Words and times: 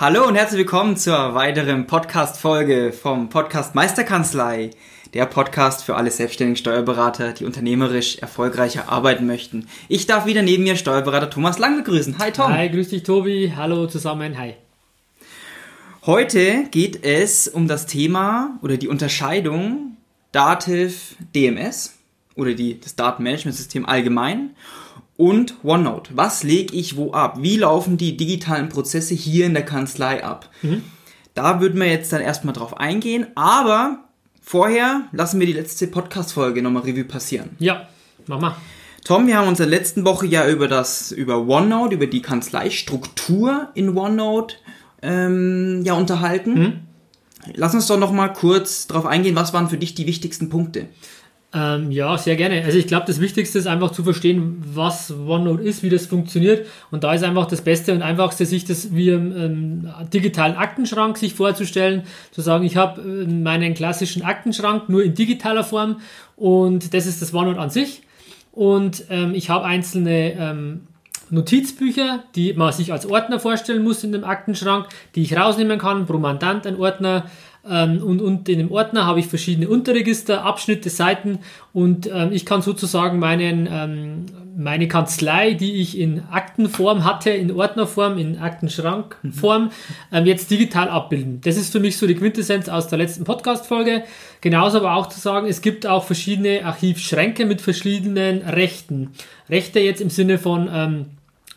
Hallo 0.00 0.26
und 0.26 0.34
herzlich 0.34 0.60
willkommen 0.60 0.96
zur 0.96 1.34
weiteren 1.34 1.86
Podcast-Folge 1.86 2.90
vom 2.90 3.28
Podcast 3.28 3.74
Meisterkanzlei. 3.74 4.70
Der 5.12 5.26
Podcast 5.26 5.84
für 5.84 5.94
alle 5.94 6.10
selbstständigen 6.10 6.56
Steuerberater, 6.56 7.34
die 7.34 7.44
unternehmerisch 7.44 8.16
erfolgreicher 8.16 8.88
arbeiten 8.88 9.26
möchten. 9.26 9.66
Ich 9.88 10.06
darf 10.06 10.24
wieder 10.24 10.40
neben 10.40 10.62
mir 10.62 10.76
Steuerberater 10.76 11.28
Thomas 11.28 11.58
Lang 11.58 11.76
begrüßen. 11.76 12.18
Hi 12.18 12.32
Tom. 12.32 12.50
Hi, 12.50 12.70
grüß 12.70 12.88
dich 12.88 13.02
Tobi. 13.02 13.52
Hallo 13.54 13.88
zusammen. 13.88 14.38
Hi. 14.38 14.54
Heute 16.06 16.64
geht 16.70 17.04
es 17.04 17.46
um 17.46 17.68
das 17.68 17.84
Thema 17.84 18.58
oder 18.62 18.78
die 18.78 18.88
Unterscheidung 18.88 19.98
Dativ 20.32 21.14
DMS 21.34 21.92
oder 22.36 22.54
die, 22.54 22.80
das 22.80 22.96
Datenmanagementsystem 22.96 23.84
allgemein 23.84 24.56
und 25.20 25.56
OneNote. 25.62 26.12
Was 26.16 26.44
lege 26.44 26.74
ich 26.74 26.96
wo 26.96 27.12
ab? 27.12 27.36
Wie 27.42 27.58
laufen 27.58 27.98
die 27.98 28.16
digitalen 28.16 28.70
Prozesse 28.70 29.12
hier 29.12 29.44
in 29.44 29.52
der 29.52 29.66
Kanzlei 29.66 30.24
ab? 30.24 30.48
Mhm. 30.62 30.82
Da 31.34 31.60
würden 31.60 31.78
wir 31.78 31.88
jetzt 31.88 32.10
dann 32.14 32.22
erstmal 32.22 32.54
drauf 32.54 32.78
eingehen, 32.78 33.26
aber 33.34 34.04
vorher 34.40 35.02
lassen 35.12 35.38
wir 35.38 35.46
die 35.46 35.52
letzte 35.52 35.88
Podcast-Folge 35.88 36.62
nochmal 36.62 36.84
Revue 36.84 37.04
passieren. 37.04 37.50
Ja, 37.58 37.86
mach 38.26 38.40
mal. 38.40 38.56
Tom, 39.04 39.26
wir 39.26 39.36
haben 39.36 39.48
uns 39.48 39.60
in 39.60 39.68
der 39.68 39.78
letzten 39.78 40.06
Woche 40.06 40.26
ja 40.26 40.48
über 40.48 40.68
das, 40.68 41.12
über 41.12 41.46
OneNote, 41.46 41.96
über 41.96 42.06
die 42.06 42.22
Kanzleistruktur 42.22 43.68
in 43.74 43.94
OneNote 43.94 44.54
ähm, 45.02 45.82
ja 45.84 45.92
unterhalten. 45.92 46.54
Mhm. 46.54 46.72
Lass 47.54 47.74
uns 47.74 47.86
doch 47.88 47.98
nochmal 47.98 48.32
kurz 48.32 48.86
drauf 48.86 49.04
eingehen, 49.04 49.36
was 49.36 49.52
waren 49.52 49.68
für 49.68 49.78
dich 49.78 49.94
die 49.94 50.06
wichtigsten 50.06 50.48
Punkte? 50.48 50.86
Ähm, 51.52 51.90
ja, 51.90 52.16
sehr 52.16 52.36
gerne. 52.36 52.62
Also 52.64 52.78
ich 52.78 52.86
glaube, 52.86 53.06
das 53.06 53.20
Wichtigste 53.20 53.58
ist 53.58 53.66
einfach 53.66 53.90
zu 53.90 54.04
verstehen, 54.04 54.62
was 54.64 55.10
OneNote 55.10 55.64
ist, 55.64 55.82
wie 55.82 55.88
das 55.88 56.06
funktioniert. 56.06 56.66
Und 56.92 57.02
da 57.02 57.12
ist 57.12 57.24
einfach 57.24 57.46
das 57.46 57.62
Beste 57.62 57.92
und 57.92 58.02
Einfachste, 58.02 58.46
sich 58.46 58.64
das 58.64 58.94
wie 58.94 59.08
im 59.08 59.36
ähm, 59.36 59.90
digitalen 60.12 60.54
Aktenschrank 60.54 61.18
sich 61.18 61.34
vorzustellen, 61.34 62.04
zu 62.30 62.40
sagen, 62.40 62.64
ich 62.64 62.76
habe 62.76 63.00
äh, 63.00 63.26
meinen 63.26 63.74
klassischen 63.74 64.22
Aktenschrank 64.22 64.88
nur 64.88 65.02
in 65.02 65.14
digitaler 65.14 65.64
Form 65.64 66.00
und 66.36 66.94
das 66.94 67.06
ist 67.06 67.20
das 67.20 67.34
OneNote 67.34 67.60
an 67.60 67.70
sich. 67.70 68.02
Und 68.52 69.04
ähm, 69.10 69.34
ich 69.34 69.50
habe 69.50 69.64
einzelne 69.64 70.34
ähm, 70.38 70.80
Notizbücher, 71.30 72.24
die 72.34 72.52
man 72.52 72.72
sich 72.72 72.92
als 72.92 73.06
Ordner 73.06 73.40
vorstellen 73.40 73.82
muss 73.82 74.04
in 74.04 74.12
dem 74.12 74.24
Aktenschrank, 74.24 74.86
die 75.14 75.22
ich 75.22 75.36
rausnehmen 75.36 75.78
kann, 75.78 76.06
pro 76.06 76.18
Mandant 76.18 76.66
ein 76.66 76.76
Ordner, 76.76 77.24
ähm, 77.24 77.28
und, 77.62 78.20
und 78.22 78.48
in 78.48 78.58
dem 78.58 78.72
Ordner 78.72 79.06
habe 79.06 79.20
ich 79.20 79.26
verschiedene 79.26 79.68
Unterregister, 79.68 80.44
Abschnitte, 80.44 80.88
Seiten 80.88 81.40
und 81.72 82.06
ähm, 82.06 82.30
ich 82.32 82.46
kann 82.46 82.62
sozusagen 82.62 83.18
meinen, 83.18 83.68
ähm, 83.70 84.26
meine 84.56 84.88
Kanzlei, 84.88 85.52
die 85.52 85.74
ich 85.74 85.98
in 85.98 86.22
Aktenform 86.30 87.04
hatte, 87.04 87.30
in 87.30 87.52
Ordnerform, 87.52 88.18
in 88.18 88.38
Aktenschrankform, 88.38 89.70
ähm, 90.10 90.26
jetzt 90.26 90.50
digital 90.50 90.88
abbilden. 90.88 91.40
Das 91.42 91.56
ist 91.56 91.70
für 91.70 91.80
mich 91.80 91.98
so 91.98 92.06
die 92.06 92.14
Quintessenz 92.14 92.68
aus 92.68 92.88
der 92.88 92.98
letzten 92.98 93.24
Podcast-Folge. 93.24 94.04
Genauso 94.40 94.78
aber 94.78 94.94
auch 94.94 95.08
zu 95.08 95.20
sagen, 95.20 95.46
es 95.46 95.60
gibt 95.60 95.86
auch 95.86 96.04
verschiedene 96.04 96.64
Archivschränke 96.64 97.44
mit 97.44 97.60
verschiedenen 97.60 98.42
Rechten. 98.42 99.10
Rechte 99.50 99.80
jetzt 99.80 100.00
im 100.00 100.10
Sinne 100.10 100.38
von 100.38 100.68
ähm, 100.72 101.06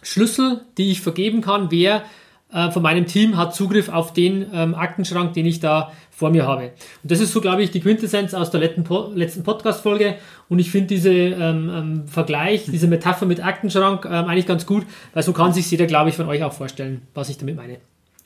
Schlüssel, 0.01 0.61
die 0.77 0.91
ich 0.91 1.01
vergeben 1.01 1.41
kann, 1.41 1.72
wer 1.72 2.03
äh, 2.53 2.71
von 2.71 2.83
meinem 2.83 3.05
Team 3.05 3.37
hat 3.37 3.55
Zugriff 3.55 3.89
auf 3.89 4.13
den 4.13 4.45
ähm, 4.53 4.75
Aktenschrank, 4.75 5.33
den 5.33 5.45
ich 5.45 5.59
da 5.59 5.91
vor 6.11 6.29
mir 6.29 6.45
habe. 6.45 6.71
Und 7.01 7.11
das 7.11 7.19
ist 7.19 7.33
so, 7.33 7.41
glaube 7.41 7.63
ich, 7.63 7.71
die 7.71 7.79
Quintessenz 7.79 8.33
aus 8.33 8.51
der 8.51 8.59
letzten, 8.59 8.83
po 8.83 9.11
letzten 9.13 9.43
Podcast-Folge. 9.43 10.15
Und 10.49 10.59
ich 10.59 10.69
finde 10.69 10.87
diese 10.87 11.11
ähm, 11.11 11.71
ähm, 11.73 12.07
Vergleich, 12.07 12.65
diese 12.65 12.87
Metapher 12.87 13.25
mit 13.25 13.43
Aktenschrank 13.43 14.05
ähm, 14.05 14.25
eigentlich 14.25 14.47
ganz 14.47 14.65
gut, 14.65 14.85
weil 15.13 15.23
so 15.23 15.33
kann 15.33 15.53
sich 15.53 15.69
jeder, 15.71 15.87
glaube 15.87 16.09
ich, 16.09 16.15
von 16.15 16.27
euch 16.27 16.43
auch 16.43 16.53
vorstellen, 16.53 17.01
was 17.13 17.29
ich 17.29 17.37
damit 17.37 17.55
meine. 17.55 17.77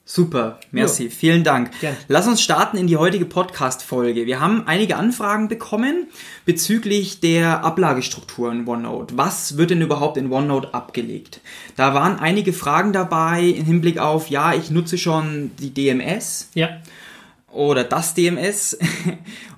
Super, 0.09 0.61
merci, 0.71 1.03
jo. 1.03 1.09
vielen 1.09 1.43
Dank. 1.43 1.69
Gern. 1.81 1.97
Lass 2.07 2.29
uns 2.29 2.41
starten 2.41 2.77
in 2.77 2.87
die 2.87 2.95
heutige 2.95 3.25
Podcast-Folge. 3.25 4.25
Wir 4.25 4.39
haben 4.39 4.65
einige 4.65 4.95
Anfragen 4.95 5.49
bekommen 5.49 6.07
bezüglich 6.45 7.19
der 7.19 7.65
Ablagestruktur 7.65 8.49
in 8.49 8.65
OneNote. 8.65 9.17
Was 9.17 9.57
wird 9.57 9.71
denn 9.71 9.81
überhaupt 9.81 10.15
in 10.15 10.31
OneNote 10.31 10.73
abgelegt? 10.73 11.41
Da 11.75 11.93
waren 11.93 12.19
einige 12.19 12.53
Fragen 12.53 12.93
dabei 12.93 13.41
im 13.41 13.65
Hinblick 13.65 13.99
auf, 13.99 14.29
ja, 14.29 14.53
ich 14.53 14.71
nutze 14.71 14.97
schon 14.97 15.51
die 15.59 15.73
DMS. 15.73 16.51
Ja. 16.53 16.69
Oder 17.51 17.83
das 17.83 18.13
DMS 18.13 18.77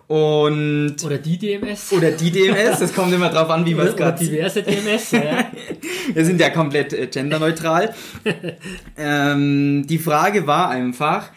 Und 0.09 0.95
oder 1.05 1.19
die 1.19 1.37
DMS. 1.37 1.93
Oder 1.93 2.09
die 2.09 2.31
DMS, 2.31 2.79
das 2.79 2.95
kommt 2.95 3.13
immer 3.13 3.29
drauf 3.29 3.47
an, 3.51 3.63
wie 3.67 3.75
man 3.75 3.85
es 3.85 3.95
gerade 3.95 4.17
diverse 4.17 4.63
DMS, 4.63 5.11
ja. 5.11 5.45
Wir 6.15 6.25
sind 6.25 6.41
ja 6.41 6.49
komplett 6.49 6.93
äh, 6.93 7.05
genderneutral. 7.05 7.93
ähm, 8.97 9.85
die 9.85 9.99
Frage 9.99 10.47
war 10.47 10.71
einfach, 10.71 11.29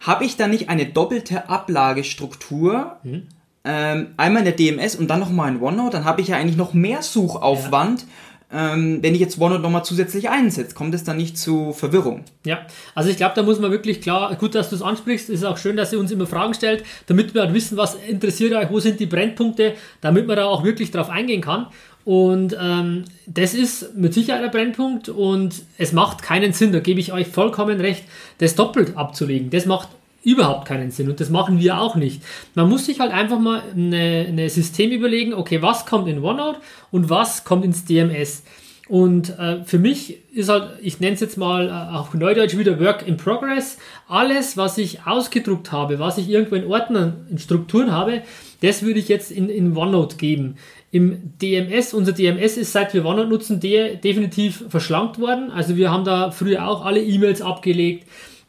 habe 0.00 0.24
ich 0.24 0.38
da 0.38 0.48
nicht 0.48 0.70
eine 0.70 0.86
doppelte 0.86 1.50
Ablagestruktur? 1.50 2.96
Mhm. 3.02 3.28
Ähm, 3.66 4.14
einmal 4.16 4.46
in 4.46 4.46
der 4.46 4.54
DMS 4.54 4.96
und 4.96 5.08
dann 5.08 5.20
nochmal 5.20 5.52
in 5.52 5.60
OneNote, 5.60 5.98
dann 5.98 6.06
habe 6.06 6.22
ich 6.22 6.28
ja 6.28 6.38
eigentlich 6.38 6.56
noch 6.56 6.72
mehr 6.72 7.02
Suchaufwand. 7.02 8.00
Ja 8.00 8.06
ähm, 8.52 9.02
wenn 9.02 9.14
ich 9.14 9.20
jetzt 9.20 9.40
OneNote 9.40 9.62
nochmal 9.62 9.84
zusätzlich 9.84 10.28
einsetze, 10.28 10.74
kommt 10.74 10.94
es 10.94 11.02
dann 11.02 11.16
nicht 11.16 11.36
zu 11.36 11.72
Verwirrung? 11.72 12.24
Ja, 12.44 12.60
also 12.94 13.10
ich 13.10 13.16
glaube, 13.16 13.34
da 13.34 13.42
muss 13.42 13.58
man 13.58 13.72
wirklich 13.72 14.00
klar, 14.00 14.34
gut, 14.36 14.54
dass 14.54 14.70
du 14.70 14.76
es 14.76 14.82
ansprichst, 14.82 15.30
ist 15.30 15.44
auch 15.44 15.58
schön, 15.58 15.76
dass 15.76 15.92
ihr 15.92 15.98
uns 15.98 16.12
immer 16.12 16.26
Fragen 16.26 16.54
stellt, 16.54 16.84
damit 17.06 17.34
wir 17.34 17.42
halt 17.42 17.54
wissen, 17.54 17.76
was 17.76 17.96
interessiert 18.08 18.54
euch, 18.54 18.70
wo 18.70 18.78
sind 18.78 19.00
die 19.00 19.06
Brennpunkte, 19.06 19.74
damit 20.00 20.26
man 20.26 20.36
da 20.36 20.46
auch 20.46 20.62
wirklich 20.62 20.92
drauf 20.92 21.10
eingehen 21.10 21.40
kann. 21.40 21.66
Und 22.04 22.56
ähm, 22.60 23.04
das 23.26 23.52
ist 23.52 23.96
mit 23.96 24.14
Sicherheit 24.14 24.44
ein 24.44 24.52
Brennpunkt 24.52 25.08
und 25.08 25.64
es 25.76 25.92
macht 25.92 26.22
keinen 26.22 26.52
Sinn, 26.52 26.70
da 26.70 26.78
gebe 26.78 27.00
ich 27.00 27.12
euch 27.12 27.26
vollkommen 27.26 27.80
recht, 27.80 28.04
das 28.38 28.54
doppelt 28.54 28.96
abzulegen. 28.96 29.50
Das 29.50 29.66
macht 29.66 29.88
überhaupt 30.26 30.66
keinen 30.66 30.90
Sinn 30.90 31.08
und 31.08 31.20
das 31.20 31.30
machen 31.30 31.60
wir 31.60 31.78
auch 31.80 31.94
nicht. 31.94 32.20
Man 32.56 32.68
muss 32.68 32.86
sich 32.86 32.98
halt 32.98 33.12
einfach 33.12 33.38
mal 33.38 33.62
ein 33.76 34.48
System 34.48 34.90
überlegen, 34.90 35.32
okay, 35.32 35.62
was 35.62 35.86
kommt 35.86 36.08
in 36.08 36.22
OneNote 36.22 36.58
und 36.90 37.08
was 37.08 37.44
kommt 37.44 37.64
ins 37.64 37.84
DMS. 37.84 38.42
Und 38.88 39.36
äh, 39.38 39.62
für 39.64 39.78
mich 39.78 40.18
ist 40.32 40.48
halt, 40.48 40.78
ich 40.82 40.98
nenne 40.98 41.14
es 41.14 41.20
jetzt 41.20 41.38
mal 41.38 41.68
äh, 41.68 41.96
auch 41.96 42.12
neudeutsch 42.12 42.56
wieder 42.56 42.80
Work 42.80 43.06
in 43.06 43.16
Progress. 43.16 43.78
Alles, 44.08 44.56
was 44.56 44.78
ich 44.78 45.06
ausgedruckt 45.06 45.70
habe, 45.70 46.00
was 46.00 46.18
ich 46.18 46.28
irgendwo 46.28 46.56
in 46.56 46.66
Ordnern, 46.66 47.26
in 47.30 47.38
Strukturen 47.38 47.92
habe, 47.92 48.22
das 48.62 48.82
würde 48.82 48.98
ich 48.98 49.08
jetzt 49.08 49.30
in, 49.30 49.48
in 49.48 49.76
OneNote 49.76 50.16
geben. 50.16 50.56
Im 50.90 51.36
DMS, 51.40 51.94
unser 51.94 52.12
DMS 52.12 52.56
ist, 52.56 52.72
seit 52.72 52.94
wir 52.94 53.04
OneNote 53.04 53.28
nutzen, 53.28 53.60
de 53.60 53.96
definitiv 53.96 54.64
verschlankt 54.68 55.20
worden. 55.20 55.52
Also 55.52 55.76
wir 55.76 55.92
haben 55.92 56.04
da 56.04 56.32
früher 56.32 56.66
auch 56.66 56.84
alle 56.84 57.02
E-Mails 57.02 57.42
abgelegt 57.42 58.06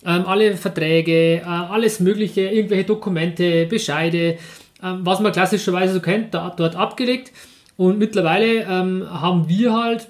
ähm, 0.08 0.26
alle 0.26 0.56
Verträge, 0.56 1.42
äh, 1.42 1.44
alles 1.44 2.00
Mögliche, 2.00 2.42
irgendwelche 2.42 2.86
Dokumente, 2.86 3.66
Bescheide, 3.66 4.38
ähm, 4.82 5.00
was 5.02 5.20
man 5.20 5.34
klassischerweise 5.34 5.94
so 5.94 6.00
kennt, 6.00 6.34
da, 6.34 6.54
dort 6.56 6.76
abgelegt. 6.76 7.32
Und 7.76 8.00
mittlerweile 8.00 8.64
ähm, 8.64 9.06
haben 9.10 9.48
wir 9.50 9.74
halt 9.74 10.08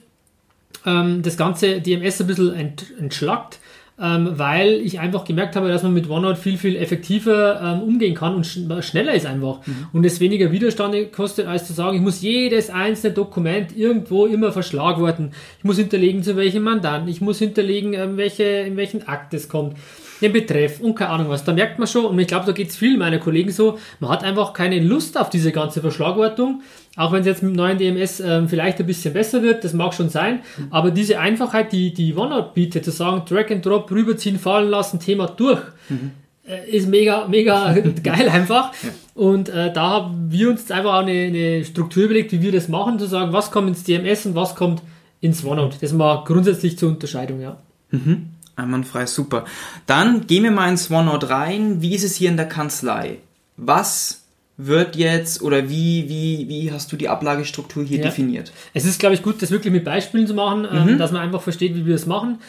ähm, 0.85 1.21
das 1.23 1.35
ganze 1.35 1.81
DMS 1.81 2.21
ein 2.21 2.27
bisschen 2.27 2.53
ent, 2.53 2.85
entschlackt 2.99 3.59
ähm, 3.99 4.33
weil 4.33 4.73
ich 4.73 4.99
einfach 4.99 5.25
gemerkt 5.25 5.55
habe, 5.55 5.69
dass 5.69 5.83
man 5.83 5.93
mit 5.93 6.09
OneNote 6.09 6.39
viel, 6.39 6.57
viel 6.57 6.75
effektiver 6.75 7.59
ähm, 7.61 7.81
umgehen 7.81 8.13
kann 8.13 8.35
und 8.35 8.45
sch 8.45 8.59
schneller 8.81 9.13
ist 9.13 9.25
einfach. 9.25 9.65
Mhm. 9.65 9.87
Und 9.93 10.05
es 10.05 10.19
weniger 10.19 10.51
Widerstand 10.51 11.11
kostet, 11.11 11.47
als 11.47 11.65
zu 11.65 11.73
sagen, 11.73 11.97
ich 11.97 12.03
muss 12.03 12.21
jedes 12.21 12.69
einzelne 12.69 13.13
Dokument 13.13 13.75
irgendwo 13.75 14.27
immer 14.27 14.51
verschlagworten. 14.51 15.31
Ich 15.57 15.63
muss 15.63 15.77
hinterlegen, 15.77 16.21
zu 16.21 16.35
welchem 16.35 16.63
Mandanten, 16.63 17.09
ich 17.09 17.21
muss 17.21 17.39
hinterlegen, 17.39 17.93
ähm, 17.93 18.17
welche, 18.17 18.43
in 18.43 18.77
welchen 18.77 19.07
Akt 19.07 19.33
es 19.33 19.49
kommt 19.49 19.75
den 20.21 20.33
Betreff 20.33 20.79
und 20.79 20.95
keine 20.95 21.11
Ahnung 21.11 21.29
was. 21.29 21.43
Da 21.43 21.53
merkt 21.53 21.79
man 21.79 21.87
schon, 21.87 22.05
und 22.05 22.17
ich 22.19 22.27
glaube, 22.27 22.45
da 22.45 22.51
geht 22.51 22.69
es 22.69 22.77
vielen 22.77 22.99
meiner 22.99 23.19
Kollegen 23.19 23.51
so, 23.51 23.77
man 23.99 24.09
hat 24.09 24.23
einfach 24.23 24.53
keine 24.53 24.79
Lust 24.79 25.17
auf 25.17 25.29
diese 25.29 25.51
ganze 25.51 25.81
Verschlagwortung, 25.81 26.61
auch 26.97 27.11
wenn 27.11 27.21
es 27.21 27.27
jetzt 27.27 27.43
mit 27.43 27.53
dem 27.53 27.55
neuen 27.55 27.77
DMS 27.77 28.19
ähm, 28.19 28.49
vielleicht 28.49 28.79
ein 28.79 28.87
bisschen 28.87 29.13
besser 29.13 29.43
wird, 29.43 29.63
das 29.63 29.73
mag 29.73 29.93
schon 29.93 30.09
sein, 30.09 30.41
mhm. 30.57 30.67
aber 30.71 30.91
diese 30.91 31.19
Einfachheit, 31.19 31.71
die, 31.71 31.93
die 31.93 32.15
OneNote 32.15 32.51
bietet, 32.53 32.83
zu 32.83 32.91
sagen, 32.91 33.21
Drag 33.29 33.49
and 33.51 33.65
Drop, 33.65 33.89
rüberziehen, 33.91 34.39
fallen 34.39 34.69
lassen, 34.69 34.99
Thema 34.99 35.27
durch, 35.27 35.61
mhm. 35.89 36.11
äh, 36.47 36.69
ist 36.69 36.89
mega, 36.89 37.27
mega 37.27 37.73
geil 38.03 38.27
einfach. 38.27 38.73
Ja. 38.83 38.89
Und 39.13 39.49
äh, 39.49 39.71
da 39.71 39.89
haben 39.89 40.31
wir 40.31 40.49
uns 40.49 40.69
einfach 40.71 40.95
auch 40.95 41.01
eine, 41.01 41.11
eine 41.11 41.63
Struktur 41.63 42.05
überlegt, 42.05 42.31
wie 42.31 42.41
wir 42.41 42.51
das 42.51 42.67
machen, 42.67 42.97
zu 42.97 43.05
sagen, 43.05 43.31
was 43.31 43.51
kommt 43.51 43.69
ins 43.69 43.83
DMS 43.83 44.25
und 44.25 44.35
was 44.35 44.55
kommt 44.55 44.81
ins 45.21 45.45
OneNote. 45.45 45.77
Das 45.79 45.93
mal 45.93 46.23
grundsätzlich 46.25 46.77
zur 46.79 46.89
Unterscheidung, 46.89 47.41
ja. 47.41 47.57
Mhm. 47.91 48.29
Einwandfrei, 48.55 49.05
super. 49.05 49.45
Dann 49.85 50.25
gehen 50.25 50.43
wir 50.43 50.51
mal 50.51 50.69
ins 50.69 50.89
OneNote 50.89 51.29
rein. 51.29 51.81
Wie 51.81 51.93
ist 51.93 52.03
es 52.03 52.15
hier 52.15 52.29
in 52.29 52.37
der 52.37 52.47
Kanzlei? 52.47 53.19
Was 53.55 54.26
wird 54.57 54.95
jetzt 54.95 55.41
oder 55.43 55.69
wie, 55.69 56.09
wie, 56.09 56.49
wie 56.49 56.71
hast 56.71 56.91
du 56.91 56.95
die 56.97 57.09
Ablagestruktur 57.09 57.83
hier 57.83 57.99
Ja. 57.99 58.05
definiert? 58.05 58.51
Es 58.73 58.85
ist, 58.85 58.99
glaube 58.99 59.13
ich, 59.15 59.21
gut, 59.21 59.41
das 59.41 59.51
wirklich 59.51 59.71
mit 59.71 59.83
Beispielen 59.85 60.25
zu 60.27 60.33
machen, 60.33 60.67
ähm, 60.71 60.93
Mhm. 60.93 60.97
dass 60.97 61.11
man 61.11 61.21
einfach 61.21 61.41
versteht, 61.41 61.75
wie 61.75 61.85
wir 61.85 61.95
es 61.95 62.05
machen. 62.07 62.39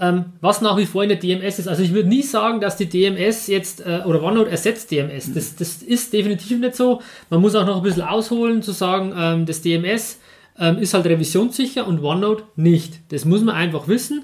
Ähm, 0.00 0.26
was 0.40 0.60
nach 0.60 0.76
wie 0.76 0.86
vor 0.86 1.02
in 1.02 1.08
der 1.08 1.18
DMS 1.18 1.58
ist. 1.58 1.66
Also 1.66 1.82
ich 1.82 1.92
würde 1.92 2.08
nie 2.08 2.22
sagen, 2.22 2.60
dass 2.60 2.76
die 2.76 2.86
DMS 2.86 3.48
jetzt 3.48 3.80
äh, 3.84 4.02
oder 4.06 4.22
OneNote 4.22 4.48
ersetzt 4.48 4.92
DMS. 4.92 5.32
Das, 5.34 5.56
das 5.56 5.82
ist 5.82 6.12
definitiv 6.12 6.60
nicht 6.60 6.76
so. 6.76 7.02
Man 7.30 7.40
muss 7.40 7.56
auch 7.56 7.66
noch 7.66 7.78
ein 7.78 7.82
bisschen 7.82 8.02
ausholen, 8.02 8.62
zu 8.62 8.70
sagen, 8.70 9.12
ähm, 9.16 9.44
das 9.44 9.60
DMS 9.60 10.20
ähm, 10.56 10.78
ist 10.78 10.94
halt 10.94 11.04
revisionssicher 11.06 11.84
und 11.86 12.00
OneNote 12.02 12.44
nicht. 12.54 13.00
Das 13.08 13.24
muss 13.24 13.42
man 13.42 13.56
einfach 13.56 13.88
wissen. 13.88 14.22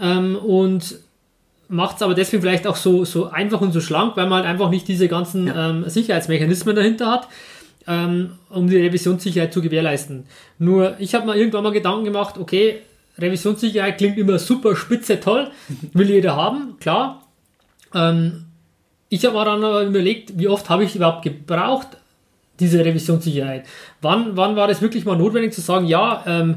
Ähm, 0.00 0.36
und 0.36 1.00
macht 1.68 1.96
es 1.96 2.02
aber 2.02 2.14
deswegen 2.14 2.42
vielleicht 2.42 2.66
auch 2.66 2.76
so, 2.76 3.04
so 3.04 3.30
einfach 3.30 3.60
und 3.60 3.72
so 3.72 3.80
schlank, 3.80 4.16
weil 4.16 4.26
man 4.26 4.38
halt 4.42 4.46
einfach 4.46 4.70
nicht 4.70 4.88
diese 4.88 5.08
ganzen 5.08 5.52
ähm, 5.54 5.88
Sicherheitsmechanismen 5.88 6.74
dahinter 6.74 7.10
hat, 7.10 7.28
ähm, 7.86 8.32
um 8.48 8.68
die 8.68 8.78
Revisionssicherheit 8.78 9.52
zu 9.52 9.60
gewährleisten. 9.60 10.24
Nur, 10.58 10.96
ich 10.98 11.14
habe 11.14 11.26
mir 11.26 11.36
irgendwann 11.36 11.64
mal 11.64 11.72
Gedanken 11.72 12.04
gemacht, 12.04 12.38
okay, 12.38 12.80
Revisionssicherheit 13.18 13.98
klingt 13.98 14.16
immer 14.18 14.38
super 14.38 14.76
spitze, 14.76 15.20
toll, 15.20 15.50
will 15.92 16.08
jeder 16.08 16.36
haben, 16.36 16.76
klar. 16.80 17.22
Ähm, 17.94 18.46
ich 19.10 19.24
habe 19.24 19.36
mir 19.36 19.44
dann 19.44 19.64
aber 19.64 19.82
überlegt, 19.84 20.38
wie 20.38 20.48
oft 20.48 20.68
habe 20.68 20.84
ich 20.84 20.94
überhaupt 20.94 21.22
gebraucht, 21.22 21.88
diese 22.60 22.84
Revisionssicherheit. 22.84 23.64
Wann, 24.00 24.36
wann 24.36 24.56
war 24.56 24.68
das 24.68 24.82
wirklich 24.82 25.04
mal 25.04 25.16
notwendig 25.16 25.52
zu 25.52 25.60
sagen, 25.60 25.86
ja, 25.86 26.24
ähm, 26.26 26.56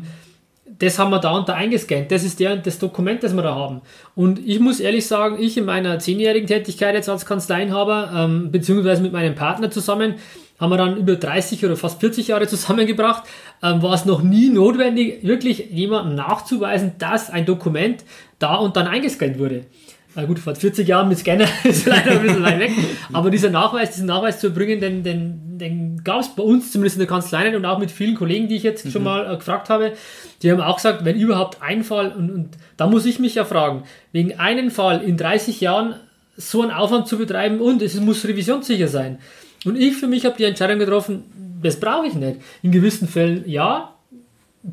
das 0.79 0.99
haben 0.99 1.11
wir 1.11 1.19
da 1.19 1.31
und 1.31 1.49
da 1.49 1.53
eingescannt, 1.53 2.11
das 2.11 2.23
ist 2.23 2.39
der 2.39 2.55
das 2.57 2.79
Dokument, 2.79 3.23
das 3.23 3.33
wir 3.33 3.43
da 3.43 3.55
haben. 3.55 3.81
Und 4.15 4.39
ich 4.45 4.59
muss 4.59 4.79
ehrlich 4.79 5.05
sagen, 5.05 5.37
ich 5.39 5.57
in 5.57 5.65
meiner 5.65 5.99
zehnjährigen 5.99 6.47
Tätigkeit 6.47 6.95
jetzt 6.95 7.09
als 7.09 7.25
Kanzleienhaber, 7.25 8.11
ähm, 8.15 8.51
beziehungsweise 8.51 9.01
mit 9.01 9.11
meinem 9.11 9.35
Partner 9.35 9.69
zusammen, 9.69 10.15
haben 10.59 10.69
wir 10.69 10.77
dann 10.77 10.97
über 10.97 11.15
30 11.15 11.65
oder 11.65 11.75
fast 11.75 11.99
40 11.99 12.27
Jahre 12.27 12.47
zusammengebracht, 12.47 13.23
ähm, 13.63 13.81
war 13.81 13.93
es 13.93 14.05
noch 14.05 14.21
nie 14.21 14.49
notwendig, 14.49 15.23
wirklich 15.23 15.71
jemandem 15.71 16.15
nachzuweisen, 16.15 16.93
dass 16.99 17.31
ein 17.31 17.45
Dokument 17.45 18.03
da 18.37 18.55
und 18.55 18.75
dann 18.75 18.87
eingescannt 18.87 19.39
wurde. 19.39 19.65
Na 20.13 20.25
gut, 20.25 20.39
vor 20.39 20.53
40 20.53 20.87
Jahren 20.87 21.07
mit 21.07 21.19
Scanner 21.19 21.47
ist 21.63 21.85
leider 21.85 22.11
ein 22.11 22.21
bisschen 22.21 22.43
weit 22.43 22.59
weg. 22.59 22.71
Aber 23.13 23.29
dieser 23.29 23.49
Nachweis, 23.49 23.91
diesen 23.91 24.07
Nachweis 24.07 24.39
zu 24.39 24.47
erbringen, 24.47 24.81
den, 24.81 25.03
den, 25.03 25.50
den 25.61 26.03
gab 26.03 26.21
es 26.21 26.29
bei 26.29 26.43
uns 26.43 26.71
zumindest 26.71 26.97
in 26.97 27.01
der 27.01 27.07
Kanzlei 27.07 27.45
nicht 27.45 27.55
und 27.55 27.65
auch 27.65 27.77
mit 27.77 27.91
vielen 27.91 28.15
Kollegen, 28.15 28.47
die 28.47 28.55
ich 28.55 28.63
jetzt 28.63 28.91
schon 28.91 29.03
mal 29.03 29.31
äh, 29.31 29.37
gefragt 29.37 29.69
habe. 29.69 29.93
Die 30.41 30.51
haben 30.51 30.59
auch 30.59 30.75
gesagt, 30.75 31.05
wenn 31.05 31.15
überhaupt 31.15 31.61
ein 31.61 31.83
Fall, 31.83 32.11
und, 32.11 32.31
und 32.31 32.49
da 32.77 32.87
muss 32.87 33.05
ich 33.05 33.19
mich 33.19 33.35
ja 33.35 33.45
fragen, 33.45 33.83
wegen 34.11 34.39
einem 34.39 34.71
Fall 34.71 35.01
in 35.01 35.17
30 35.17 35.61
Jahren 35.61 35.95
so 36.35 36.63
einen 36.63 36.71
Aufwand 36.71 37.07
zu 37.07 37.17
betreiben 37.17 37.61
und 37.61 37.81
es 37.81 37.99
muss 37.99 38.25
revisionssicher 38.25 38.87
sein. 38.87 39.19
Und 39.63 39.79
ich 39.79 39.95
für 39.95 40.07
mich 40.07 40.25
habe 40.25 40.35
die 40.37 40.45
Entscheidung 40.45 40.79
getroffen, 40.79 41.23
das 41.61 41.79
brauche 41.79 42.07
ich 42.07 42.15
nicht. 42.15 42.41
In 42.63 42.71
gewissen 42.71 43.07
Fällen 43.07 43.43
ja, 43.45 43.93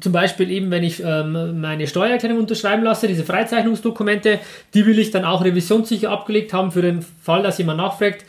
zum 0.01 0.13
Beispiel 0.13 0.51
eben, 0.51 0.71
wenn 0.71 0.85
ich 0.85 1.03
ähm, 1.05 1.61
meine 1.61 1.87
Steuererklärung 1.87 2.39
unterschreiben 2.39 2.83
lasse, 2.83 3.09
diese 3.09 3.25
Freizeichnungsdokumente, 3.25 4.39
die 4.75 4.87
will 4.87 4.99
ich 4.99 5.11
dann 5.11 5.25
auch 5.25 5.45
revisionssicher 5.45 6.11
abgelegt 6.11 6.53
haben 6.53 6.73
für 6.73 6.83
den 6.83 7.03
Fall, 7.03 7.43
dass 7.43 7.59
jemand 7.59 7.79
nachfragt, 7.79 8.25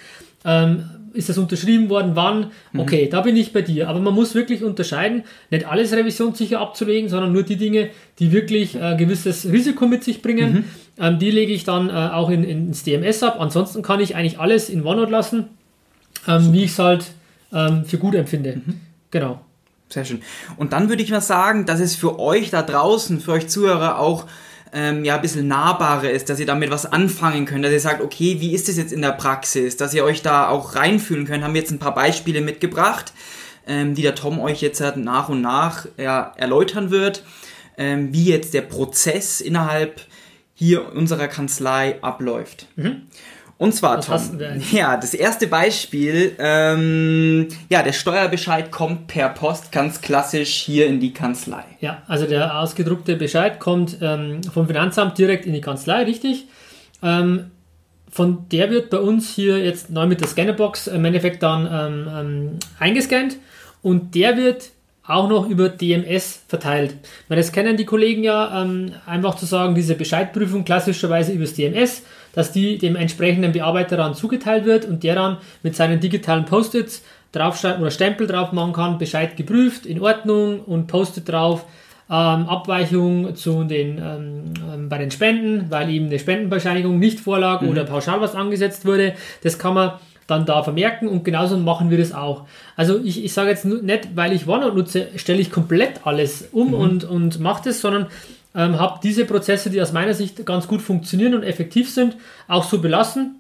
ähm, 0.46 0.90
ist 1.14 1.30
das 1.30 1.38
unterschrieben 1.38 1.90
worden, 1.90 2.12
wann? 2.16 2.52
Okay, 2.76 3.08
da 3.10 3.22
bin 3.22 3.36
ich 3.36 3.54
bei 3.54 3.62
dir. 3.62 3.90
Aber 3.90 4.00
man 4.00 4.14
muss 4.14 4.36
wirklich 4.36 4.64
unterscheiden, 4.64 5.24
nicht 5.50 5.66
alles 5.66 5.94
revisionssicher 5.94 6.60
abzulegen, 6.60 7.10
sondern 7.10 7.32
nur 7.32 7.44
die 7.44 7.58
Dinge, 7.58 7.90
die 8.20 8.32
wirklich 8.32 8.76
äh, 8.76 8.96
gewisses 8.98 9.46
Risiko 9.52 9.88
mit 9.88 10.04
sich 10.04 10.22
bringen. 10.22 10.66
Ähm, 10.98 11.18
die 11.20 11.32
lege 11.32 11.54
ich 11.54 11.64
dann 11.64 11.90
äh, 11.90 11.94
auch 11.94 12.30
in, 12.30 12.44
ins 12.44 12.84
DMS 12.84 13.24
ab. 13.24 13.38
Ansonsten 13.40 13.82
kann 13.82 14.00
ich 14.00 14.16
eigentlich 14.16 14.40
alles 14.40 14.70
in 14.70 14.86
OneNote 14.86 15.12
lassen, 15.12 15.46
ähm, 16.28 16.54
wie 16.54 16.66
ich 16.66 16.72
es 16.72 16.80
halt 16.80 17.06
ähm, 17.54 17.86
für 17.86 17.98
gut 17.98 18.16
empfinde. 18.16 18.62
Genau. 19.12 19.42
Sehr 19.90 20.06
schön. 20.06 20.22
Und 20.58 20.74
dann 20.74 20.90
würde 20.90 21.02
ich 21.02 21.10
mal 21.10 21.22
sagen, 21.22 21.66
dass 21.66 21.80
es 21.80 21.96
für 21.96 22.20
euch 22.20 22.52
da 22.52 22.62
draußen, 22.62 23.20
für 23.20 23.32
euch 23.32 23.48
Zuhörer 23.48 24.00
auch 24.00 24.26
ähm, 24.74 25.04
ja, 25.04 25.16
ein 25.16 25.22
bisschen 25.22 25.48
nahbarer 25.48 26.10
ist, 26.10 26.30
dass 26.30 26.40
ihr 26.40 26.46
damit 26.46 26.70
was 26.70 26.86
anfangen 26.86 27.46
könnt, 27.46 27.66
dass 27.66 27.72
ihr 27.72 27.80
sagt, 27.80 28.02
okay, 28.02 28.38
wie 28.40 28.54
ist 28.54 28.68
das 28.68 28.78
jetzt 28.78 28.94
in 28.94 29.02
der 29.02 29.12
Praxis, 29.12 29.78
dass 29.78 29.94
ihr 29.94 30.04
euch 30.04 30.22
da 30.22 30.48
auch 30.48 30.76
reinfühlen 30.76 31.26
könnt, 31.26 31.44
haben 31.44 31.54
wir 31.54 31.62
jetzt 31.62 31.72
ein 31.72 31.80
paar 31.80 31.96
Beispiele 31.96 32.42
mitgebracht, 32.42 33.14
ähm, 33.68 33.96
die 33.96 34.02
der 34.02 34.16
Tom 34.16 34.40
euch 34.40 34.62
jetzt 34.62 34.82
halt 34.82 34.98
nach 34.98 35.30
und 35.30 35.42
nach 35.42 35.88
ja, 35.98 36.34
erläutern 36.38 36.92
wird, 36.92 37.24
ähm, 37.78 38.14
wie 38.14 38.26
jetzt 38.26 38.54
der 38.54 38.62
Prozess 38.62 39.42
innerhalb 39.42 40.02
hier 40.54 40.94
unserer 40.94 41.28
Kanzlei 41.28 41.98
abläuft. 42.02 42.68
Und 43.60 43.74
zwar, 43.74 43.98
Was 43.98 44.06
Tom, 44.06 44.16
hast 44.16 44.34
du 44.34 44.38
denn? 44.38 44.64
ja, 44.72 44.96
das 44.96 45.14
erste 45.14 45.46
Beispiel, 45.48 46.34
ähm, 46.40 47.50
ja, 47.70 47.84
der 47.84 47.92
Steuerbescheid 47.92 48.72
kommt 48.72 49.08
per 49.08 49.28
Post 49.30 49.74
ganz 49.74 50.00
klassisch 50.00 50.50
hier 50.54 50.88
in 50.88 51.02
die 51.02 51.14
Kanzlei. 51.14 51.66
Ja, 51.82 52.02
also 52.08 52.26
der 52.26 52.58
ausgedruckte 52.58 53.18
Bescheid 53.18 53.60
kommt 53.60 53.98
ähm, 54.02 54.42
vom 54.44 54.66
Finanzamt 54.66 55.18
direkt 55.18 55.46
in 55.46 55.52
die 55.52 55.60
Kanzlei, 55.60 56.04
richtig. 56.04 56.46
Ähm, 57.04 57.52
von 58.10 58.46
der 58.50 58.72
wird 58.72 58.90
bei 58.90 58.98
uns 58.98 59.30
hier 59.30 59.60
jetzt 59.60 59.90
neu 59.90 60.08
mit 60.08 60.22
der 60.22 60.30
Scannerbox 60.30 60.88
im 60.88 61.04
Endeffekt 61.04 61.44
dann 61.44 61.68
ähm, 61.70 62.08
ähm, 62.18 62.60
eingescannt 62.80 63.36
und 63.82 64.16
der 64.16 64.38
wird 64.38 64.70
auch 65.06 65.28
noch 65.28 65.50
über 65.50 65.68
DMS 65.68 66.44
verteilt. 66.48 66.96
Weil 67.28 67.38
das 67.38 67.52
kennen 67.52 67.76
die 67.76 67.86
Kollegen 67.86 68.24
ja, 68.24 68.62
ähm, 68.62 68.94
einfach 69.06 69.36
zu 69.36 69.46
sagen, 69.46 69.76
diese 69.76 69.96
Bescheidprüfung 69.96 70.64
klassischerweise 70.64 71.34
übers 71.34 71.56
DMS, 71.56 72.04
dass 72.34 72.52
die 72.52 72.78
dem 72.78 72.96
entsprechenden 72.96 73.52
Bearbeiter 73.52 73.98
dann 73.98 74.16
zugeteilt 74.16 74.66
wird 74.66 74.86
und 74.86 75.04
der 75.04 75.16
dann 75.16 75.38
mit 75.64 75.76
seinen 75.76 76.00
digitalen 76.00 76.46
Post-its 76.46 77.04
draufschreiben 77.32 77.82
oder 77.82 77.92
Stempel 77.92 78.28
drauf 78.28 78.52
machen 78.52 78.74
kann, 78.74 78.98
Bescheid 78.98 79.38
geprüft, 79.38 79.86
in 79.86 80.02
Ordnung 80.02 80.62
und 80.62 80.88
Post-it 80.88 81.30
drauf, 81.30 81.66
ähm, 82.10 82.48
Abweichung 82.48 83.36
zu 83.36 83.64
den, 83.66 83.98
ähm, 84.00 84.54
ähm, 84.74 84.90
bei 84.90 84.98
den 84.98 85.12
Spenden, 85.12 85.70
weil 85.70 85.90
eben 85.92 86.08
eine 86.08 86.18
Spendenbescheinigung 86.18 86.98
nicht 86.98 87.20
vorlag 87.20 87.62
oder 87.62 87.84
pauschal 87.84 88.20
was 88.20 88.34
angesetzt 88.34 88.86
wurde. 88.86 89.14
Das 89.44 89.60
kann 89.60 89.76
man 89.76 89.92
dann 90.26 90.46
da 90.46 90.64
vermerken 90.64 91.08
und 91.08 91.24
genauso 91.24 91.58
machen 91.58 91.90
wir 91.90 91.98
das 91.98 92.14
auch. 92.14 92.46
Also 92.76 93.00
ich, 93.04 93.24
ich 93.24 93.34
sage 93.34 93.50
jetzt 93.50 93.66
nicht, 93.66 94.16
weil 94.16 94.34
ich 94.34 94.48
OneNote 94.48 94.76
nutze, 94.76 95.08
stelle 95.16 95.40
ich 95.40 95.52
komplett 95.52 96.06
alles 96.06 96.50
um 96.52 96.74
und, 96.74 97.04
und 97.04 97.40
mache 97.40 97.64
das, 97.66 97.82
sondern 97.82 98.08
ähm, 98.60 98.78
habe 98.78 99.00
diese 99.02 99.24
Prozesse, 99.24 99.70
die 99.70 99.82
aus 99.82 99.94
meiner 99.94 100.14
Sicht 100.14 100.46
ganz 100.46 100.68
gut 100.68 100.82
funktionieren 100.82 101.34
und 101.34 101.44
effektiv 101.44 101.90
sind, 101.90 102.18
auch 102.50 102.66
so 102.66 102.80
belassen. 102.80 103.36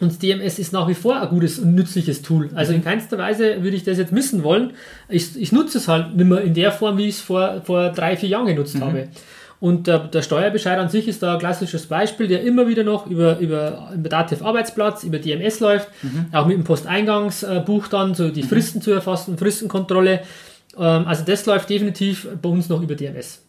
Und 0.00 0.22
DMS 0.22 0.58
ist 0.58 0.72
nach 0.72 0.88
wie 0.88 0.94
vor 0.94 1.20
ein 1.20 1.28
gutes 1.28 1.58
und 1.58 1.74
nützliches 1.74 2.22
Tool. 2.22 2.50
Also 2.54 2.72
in 2.72 2.82
keinster 2.82 3.18
Weise 3.18 3.62
würde 3.62 3.76
ich 3.76 3.84
das 3.84 3.98
jetzt 3.98 4.12
missen 4.12 4.42
wollen. 4.42 4.72
Ich, 5.10 5.36
ich 5.36 5.52
nutze 5.52 5.76
es 5.76 5.88
halt 5.88 6.16
nicht 6.16 6.26
mehr 6.26 6.40
in 6.40 6.54
der 6.54 6.72
Form, 6.72 6.96
wie 6.96 7.06
ich 7.06 7.16
es 7.16 7.20
vor, 7.20 7.60
vor 7.64 7.90
drei, 7.90 8.16
vier 8.16 8.30
Jahren 8.30 8.46
genutzt 8.46 8.80
habe. 8.80 9.08
Und 9.60 9.86
der, 9.86 10.00
der 10.00 10.22
Steuerbescheid 10.22 10.78
an 10.78 10.88
sich 10.88 11.06
ist 11.06 11.22
da 11.22 11.34
ein 11.34 11.38
klassisches 11.38 11.86
Beispiel, 11.86 12.26
der 12.26 12.42
immer 12.42 12.66
wieder 12.66 12.82
noch 12.82 13.06
über, 13.06 13.38
über, 13.38 13.90
über 13.94 14.08
Dativ 14.08 14.42
Arbeitsplatz, 14.42 15.04
über 15.04 15.18
DMS 15.18 15.60
läuft, 15.60 15.88
auch 16.32 16.46
mit 16.46 16.56
dem 16.56 16.64
Posteingangsbuch 16.64 17.86
dann, 17.88 18.14
so 18.14 18.30
die 18.30 18.42
Fristen 18.42 18.80
zu 18.80 18.90
erfassen, 18.90 19.38
Fristenkontrolle. 19.38 20.22
Ähm, 20.76 21.06
also 21.06 21.24
das 21.24 21.46
läuft 21.46 21.70
definitiv 21.70 22.28
bei 22.40 22.48
uns 22.48 22.68
noch 22.68 22.82
über 22.82 22.94
DMS. 22.94 23.42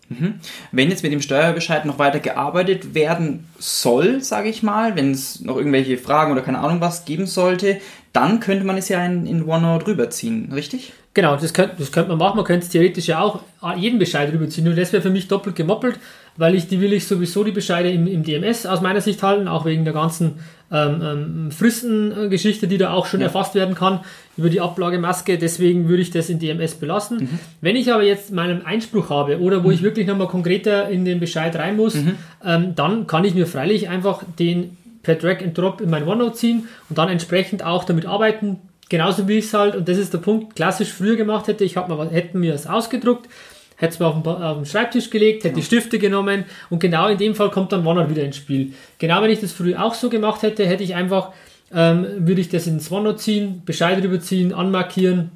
Wenn 0.72 0.89
jetzt 0.89 1.03
mit 1.03 1.12
dem 1.12 1.22
Steuerbescheid 1.22 1.86
noch 1.86 1.98
weiter 1.98 2.20
gearbeitet 2.20 2.94
werden 2.94 3.48
soll, 3.58 4.22
sage 4.22 4.50
ich 4.50 4.62
mal, 4.62 4.96
wenn 4.96 5.12
es 5.12 5.42
noch 5.42 5.58
irgendwelche 5.58 5.98
Fragen 5.98 6.32
oder 6.32 6.42
keine 6.42 6.60
Ahnung 6.60 6.82
was 6.82 7.06
geben 7.06 7.25
sollte, 7.25 7.80
dann 8.12 8.39
könnte 8.39 8.65
man 8.65 8.77
es 8.77 8.89
ja 8.89 9.03
in, 9.03 9.25
in 9.25 9.44
OneNote 9.44 9.88
rüberziehen, 9.88 10.51
richtig? 10.53 10.94
Genau, 11.15 11.36
das 11.36 11.53
könnte, 11.53 11.75
das 11.77 11.92
könnte 11.92 12.10
man 12.10 12.20
machen. 12.20 12.38
Man 12.38 12.46
könnte 12.46 12.65
es 12.65 12.72
theoretisch 12.72 13.08
ja 13.08 13.22
auch 13.22 13.42
jeden 13.77 14.00
Bescheid 14.00 14.32
rüberziehen. 14.32 14.65
Nur 14.65 14.75
das 14.75 14.94
wäre 14.94 15.01
für 15.01 15.12
mich 15.12 15.27
doppelt 15.27 15.56
gemoppelt, 15.56 16.00
weil 16.38 16.56
ich 16.56 16.68
die 16.68 16.82
will 16.82 16.94
ich 16.94 17.08
sowieso 17.08 17.44
die 17.44 17.51
Bescheide 17.51 17.92
im, 17.92 18.08
im 18.08 18.24
DMS 18.24 18.65
aus 18.65 18.82
meiner 18.82 19.01
Sicht 19.01 19.22
halten, 19.22 19.48
auch 19.48 19.65
wegen 19.65 19.84
der 19.84 19.94
ganzen 19.94 20.39
ähm, 20.74 21.01
ähm, 21.01 21.51
Fristengeschichte, 21.51 22.68
die 22.68 22.77
da 22.77 22.92
auch 22.92 23.06
schon 23.06 23.22
erfasst 23.22 23.56
werden 23.56 23.75
kann 23.75 24.00
über 24.36 24.50
die 24.50 24.60
Ablagemaske. 24.60 25.38
Deswegen 25.38 25.88
würde 25.88 26.01
ich 26.01 26.12
das 26.12 26.30
in 26.30 26.39
DMS 26.39 26.75
belassen. 26.75 27.39
Wenn 27.62 27.75
ich 27.75 27.94
aber 27.94 28.03
jetzt 28.03 28.32
meinen 28.34 28.65
Einspruch 28.65 29.10
habe 29.10 29.39
oder 29.39 29.63
wo 29.63 29.72
ich 29.72 29.84
wirklich 29.84 30.08
nochmal 30.08 30.27
konkreter 30.27 30.89
in 30.89 31.06
den 31.06 31.20
Bescheid 31.20 31.56
rein 31.56 31.77
muss, 31.77 31.96
ähm, 32.44 32.74
dann 32.75 33.08
kann 33.08 33.24
ich 33.24 33.36
mir 33.36 33.48
freilich 33.48 33.88
einfach 33.88 34.24
den 34.39 34.77
per 35.03 35.15
Drag 35.15 35.42
and 35.42 35.58
Drop 35.58 35.80
in 35.80 35.89
mein 35.89 36.08
OneNote 36.08 36.36
ziehen 36.36 36.68
und 36.89 36.98
dann 36.98 37.10
entsprechend 37.10 37.63
auch 37.63 37.84
damit 37.84 38.06
arbeiten, 38.06 38.58
Genauso 38.94 39.27
wie 39.27 39.39
ich 39.39 39.46
es 39.46 39.53
halt, 39.56 39.75
und 39.75 39.88
das 39.88 39.98
ist 39.98 40.13
der 40.13 40.20
Punkt, 40.20 40.56
klassisch 40.56 40.92
früher 40.92 41.15
gemacht 41.15 41.48
hätte, 41.48 41.63
ich 41.63 41.77
hab 41.77 41.89
mir, 41.89 42.12
hätte 42.12 42.38
mir 42.38 42.51
das 42.51 42.68
ausgedruckt, 42.68 43.27
hätte 43.84 43.94
es 43.94 44.00
mir 44.00 44.08
auf 44.08 44.22
den, 44.22 44.32
auf 44.32 44.58
den 44.58 44.66
Schreibtisch 44.66 45.10
gelegt, 45.10 45.44
hätte 45.44 45.56
die 45.56 45.62
Stifte 45.62 46.00
genommen 46.00 46.46
und 46.70 46.80
genau 46.80 47.08
in 47.10 47.18
dem 47.18 47.36
Fall 47.36 47.52
kommt 47.52 47.72
dann 47.72 47.86
OneNote 47.86 48.10
wieder 48.10 48.24
ins 48.24 48.38
Spiel. 48.38 48.74
Genau 48.98 49.22
wenn 49.22 49.30
ich 49.30 49.42
das 49.42 49.52
früher 49.52 49.84
auch 49.84 49.94
so 49.94 50.10
gemacht 50.10 50.42
hätte, 50.42 50.66
hätte 50.66 50.84
ich 50.84 50.96
einfach, 50.96 51.32
ähm, 51.74 52.06
würde 52.20 52.42
ich 52.42 52.50
das 52.50 52.66
ins 52.66 52.90
OneNote 52.90 53.18
ziehen, 53.18 53.62
Bescheid 53.66 54.02
rüberziehen, 54.02 54.54
anmarkieren, 54.54 55.32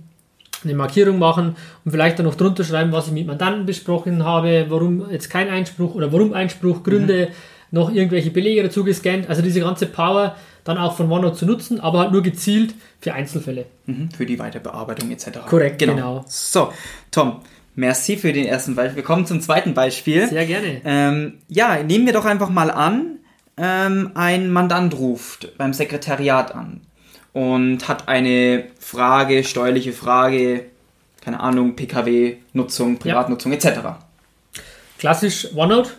eine 0.63 0.73
Markierung 0.73 1.19
machen 1.19 1.55
und 1.85 1.91
vielleicht 1.91 2.17
dann 2.17 2.25
noch 2.25 2.35
drunter 2.35 2.63
schreiben, 2.63 2.91
was 2.91 3.07
ich 3.07 3.13
mit 3.13 3.27
Mandanten 3.27 3.65
besprochen 3.65 4.23
habe, 4.23 4.65
warum 4.69 5.11
jetzt 5.11 5.29
kein 5.29 5.49
Einspruch 5.49 5.93
oder 5.93 6.11
warum 6.11 6.33
Einspruch, 6.33 6.83
Gründe, 6.83 7.29
noch 7.69 7.93
irgendwelche 7.93 8.31
Belege 8.31 8.63
dazu 8.63 8.83
gescannt. 8.83 9.29
Also 9.29 9.41
diese 9.41 9.59
ganze 9.59 9.87
Power 9.87 10.35
dann 10.63 10.77
auch 10.77 10.95
von 10.95 11.11
OneNote 11.11 11.35
zu 11.35 11.45
nutzen, 11.45 11.79
aber 11.79 11.99
halt 11.99 12.11
nur 12.11 12.23
gezielt 12.23 12.73
für 12.99 13.13
Einzelfälle. 13.13 13.65
Mhm, 13.85 14.09
für 14.11 14.25
die 14.25 14.39
Weiterbearbeitung 14.39 15.11
etc. 15.11 15.39
Korrekt, 15.47 15.79
genau. 15.79 16.23
So, 16.27 16.71
Tom, 17.11 17.41
merci 17.77 18.17
für 18.17 18.33
den 18.33 18.45
ersten 18.45 18.75
Beispiel. 18.75 18.97
Wir 18.97 19.03
kommen 19.03 19.25
zum 19.25 19.39
zweiten 19.39 19.73
Beispiel. 19.73 20.27
Sehr 20.27 20.45
gerne. 20.45 20.81
Ähm, 20.83 21.37
ja, 21.47 21.81
nehmen 21.83 22.05
wir 22.05 22.13
doch 22.13 22.25
einfach 22.25 22.49
mal 22.49 22.71
an, 22.71 23.19
ähm, 23.55 24.11
ein 24.15 24.49
Mandant 24.49 24.95
ruft 24.95 25.57
beim 25.57 25.73
Sekretariat 25.73 26.53
an 26.53 26.81
und 27.33 27.87
hat 27.87 28.07
eine 28.07 28.65
Frage, 28.79 29.43
steuerliche 29.43 29.93
Frage, 29.93 30.65
keine 31.21 31.39
Ahnung, 31.39 31.75
PKW-Nutzung, 31.75 32.97
Privatnutzung 32.97 33.53
etc. 33.53 33.67
Klassisch 34.97 35.49
OneNote, 35.55 35.91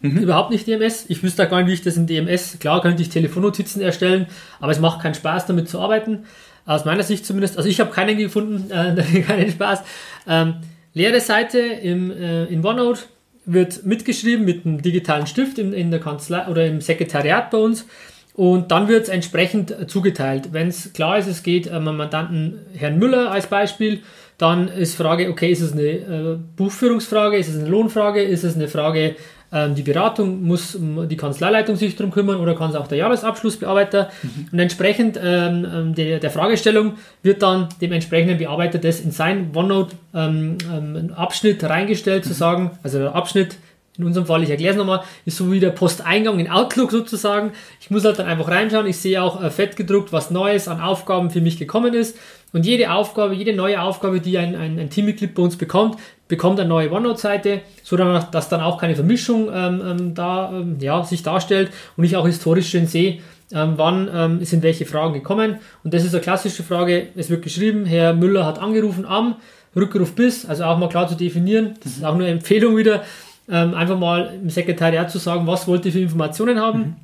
überhaupt 0.00 0.50
nicht 0.50 0.66
DMS. 0.66 1.04
Ich 1.08 1.22
wüsste 1.22 1.46
gar 1.48 1.58
nicht, 1.58 1.68
wie 1.68 1.74
ich 1.74 1.82
das 1.82 1.98
in 1.98 2.06
DMS, 2.06 2.58
klar 2.60 2.80
könnte 2.80 3.02
ich 3.02 3.10
Telefonnotizen 3.10 3.82
erstellen, 3.82 4.26
aber 4.58 4.72
es 4.72 4.80
macht 4.80 5.02
keinen 5.02 5.14
Spaß 5.14 5.44
damit 5.46 5.68
zu 5.68 5.80
arbeiten. 5.80 6.24
Aus 6.64 6.86
meiner 6.86 7.02
Sicht 7.02 7.26
zumindest, 7.26 7.58
also 7.58 7.68
ich 7.68 7.80
habe 7.80 7.90
keinen 7.90 8.16
gefunden, 8.16 8.70
äh, 8.70 9.20
keinen 9.26 9.50
Spaß. 9.50 9.82
Ähm, 10.26 10.54
leere 10.92 11.20
Seite 11.20 11.58
im, 11.58 12.10
äh, 12.10 12.44
in 12.46 12.64
OneNote 12.64 13.02
wird 13.46 13.84
mitgeschrieben 13.84 14.44
mit 14.44 14.64
einem 14.64 14.82
digitalen 14.82 15.26
Stift 15.26 15.58
in, 15.58 15.72
in 15.72 15.90
der 15.90 16.00
Kanzlei 16.00 16.46
oder 16.46 16.66
im 16.66 16.80
Sekretariat 16.80 17.50
bei 17.50 17.58
uns. 17.58 17.86
Und 18.34 18.70
dann 18.70 18.88
wird 18.88 19.02
es 19.04 19.08
entsprechend 19.08 19.90
zugeteilt. 19.90 20.52
Wenn 20.52 20.68
es 20.68 20.92
klar 20.92 21.18
ist, 21.18 21.26
es 21.26 21.42
geht 21.42 21.66
um 21.66 21.88
einen 21.88 21.96
Mandanten 21.96 22.60
Herrn 22.74 22.98
Müller 22.98 23.30
als 23.30 23.48
Beispiel, 23.48 24.02
dann 24.38 24.68
ist 24.68 24.94
Frage, 24.94 25.28
okay, 25.28 25.50
ist 25.50 25.60
es 25.60 25.72
eine 25.72 25.82
äh, 25.82 26.38
Buchführungsfrage, 26.56 27.36
ist 27.36 27.48
es 27.48 27.58
eine 27.58 27.68
Lohnfrage, 27.68 28.22
ist 28.22 28.44
es 28.44 28.54
eine 28.54 28.68
Frage, 28.68 29.16
ähm, 29.52 29.74
die 29.74 29.82
Beratung, 29.82 30.42
muss 30.42 30.74
ähm, 30.74 31.06
die 31.08 31.16
Kanzleileitung 31.16 31.76
sich 31.76 31.96
darum 31.96 32.12
kümmern 32.12 32.36
oder 32.36 32.54
kann 32.54 32.70
es 32.70 32.76
auch 32.76 32.86
der 32.86 32.98
Jahresabschlussbearbeiter? 32.98 34.10
Mhm. 34.22 34.48
Und 34.52 34.58
entsprechend 34.58 35.18
ähm, 35.22 35.66
ähm, 35.72 35.94
der, 35.94 36.20
der, 36.20 36.30
Fragestellung 36.30 36.94
wird 37.22 37.42
dann 37.42 37.68
dem 37.80 37.92
entsprechenden 37.92 38.38
Bearbeiter 38.38 38.78
das 38.78 39.00
in 39.00 39.10
sein 39.10 39.50
OneNote-Abschnitt 39.54 41.62
ähm, 41.62 41.68
reingestellt, 41.68 42.24
mhm. 42.24 42.28
zu 42.28 42.34
sagen, 42.34 42.70
also 42.82 42.98
der 42.98 43.14
Abschnitt 43.14 43.56
in 43.98 44.04
unserem 44.04 44.26
Fall, 44.26 44.42
ich 44.42 44.50
erkläre 44.50 44.72
es 44.72 44.78
nochmal, 44.78 45.02
ist 45.26 45.36
so 45.36 45.52
wie 45.52 45.60
der 45.60 45.70
Posteingang 45.70 46.38
in 46.38 46.48
Outlook 46.48 46.90
sozusagen. 46.90 47.52
Ich 47.80 47.90
muss 47.90 48.04
halt 48.04 48.18
dann 48.18 48.26
einfach 48.26 48.48
reinschauen. 48.48 48.86
Ich 48.86 48.96
sehe 48.96 49.22
auch 49.22 49.42
äh, 49.42 49.50
fett 49.50 49.76
gedruckt, 49.76 50.12
was 50.12 50.30
Neues 50.30 50.68
an 50.68 50.80
Aufgaben 50.80 51.30
für 51.30 51.40
mich 51.40 51.58
gekommen 51.58 51.92
ist. 51.92 52.16
Und 52.52 52.66
jede 52.66 52.92
Aufgabe, 52.92 53.34
jede 53.34 53.52
neue 53.52 53.82
Aufgabe, 53.82 54.20
die 54.20 54.38
ein, 54.38 54.56
ein, 54.56 54.78
ein 54.78 54.90
Teammitglied 54.90 55.34
bei 55.34 55.42
uns 55.42 55.56
bekommt, 55.56 55.98
bekommt 56.30 56.58
eine 56.58 56.68
neue 56.68 56.90
OneNote-Seite, 56.90 57.60
so 57.82 57.96
dass 57.98 58.48
dann 58.48 58.62
auch 58.62 58.78
keine 58.78 58.94
Vermischung 58.94 59.50
ähm, 59.52 59.82
ähm, 59.84 60.14
da, 60.14 60.50
ähm, 60.50 60.76
ja, 60.80 61.04
sich 61.04 61.22
darstellt 61.22 61.70
und 61.98 62.04
ich 62.04 62.16
auch 62.16 62.26
historisch 62.26 62.70
schön 62.70 62.86
sehe, 62.86 63.18
ähm, 63.52 63.74
wann 63.76 64.08
ähm, 64.14 64.44
sind 64.44 64.62
welche 64.62 64.86
Fragen 64.86 65.12
gekommen. 65.12 65.58
Und 65.84 65.92
das 65.92 66.04
ist 66.04 66.14
eine 66.14 66.22
klassische 66.22 66.62
Frage. 66.62 67.08
Es 67.16 67.28
wird 67.28 67.42
geschrieben, 67.42 67.84
Herr 67.84 68.14
Müller 68.14 68.46
hat 68.46 68.58
angerufen 68.58 69.04
am 69.04 69.36
Rückruf 69.76 70.14
bis, 70.14 70.46
also 70.46 70.64
auch 70.64 70.78
mal 70.78 70.88
klar 70.88 71.06
zu 71.06 71.16
definieren. 71.16 71.74
Das 71.82 71.92
ist 71.92 72.04
auch 72.04 72.14
nur 72.14 72.26
eine 72.26 72.36
Empfehlung 72.36 72.76
wieder 72.76 73.02
ähm, 73.50 73.74
einfach 73.74 73.98
mal 73.98 74.38
im 74.40 74.48
Sekretariat 74.48 75.10
zu 75.10 75.18
sagen, 75.18 75.46
was 75.46 75.66
wollt 75.66 75.84
ihr 75.84 75.92
für 75.92 76.00
Informationen 76.00 76.58
haben. 76.58 76.78
Mhm. 76.78 76.96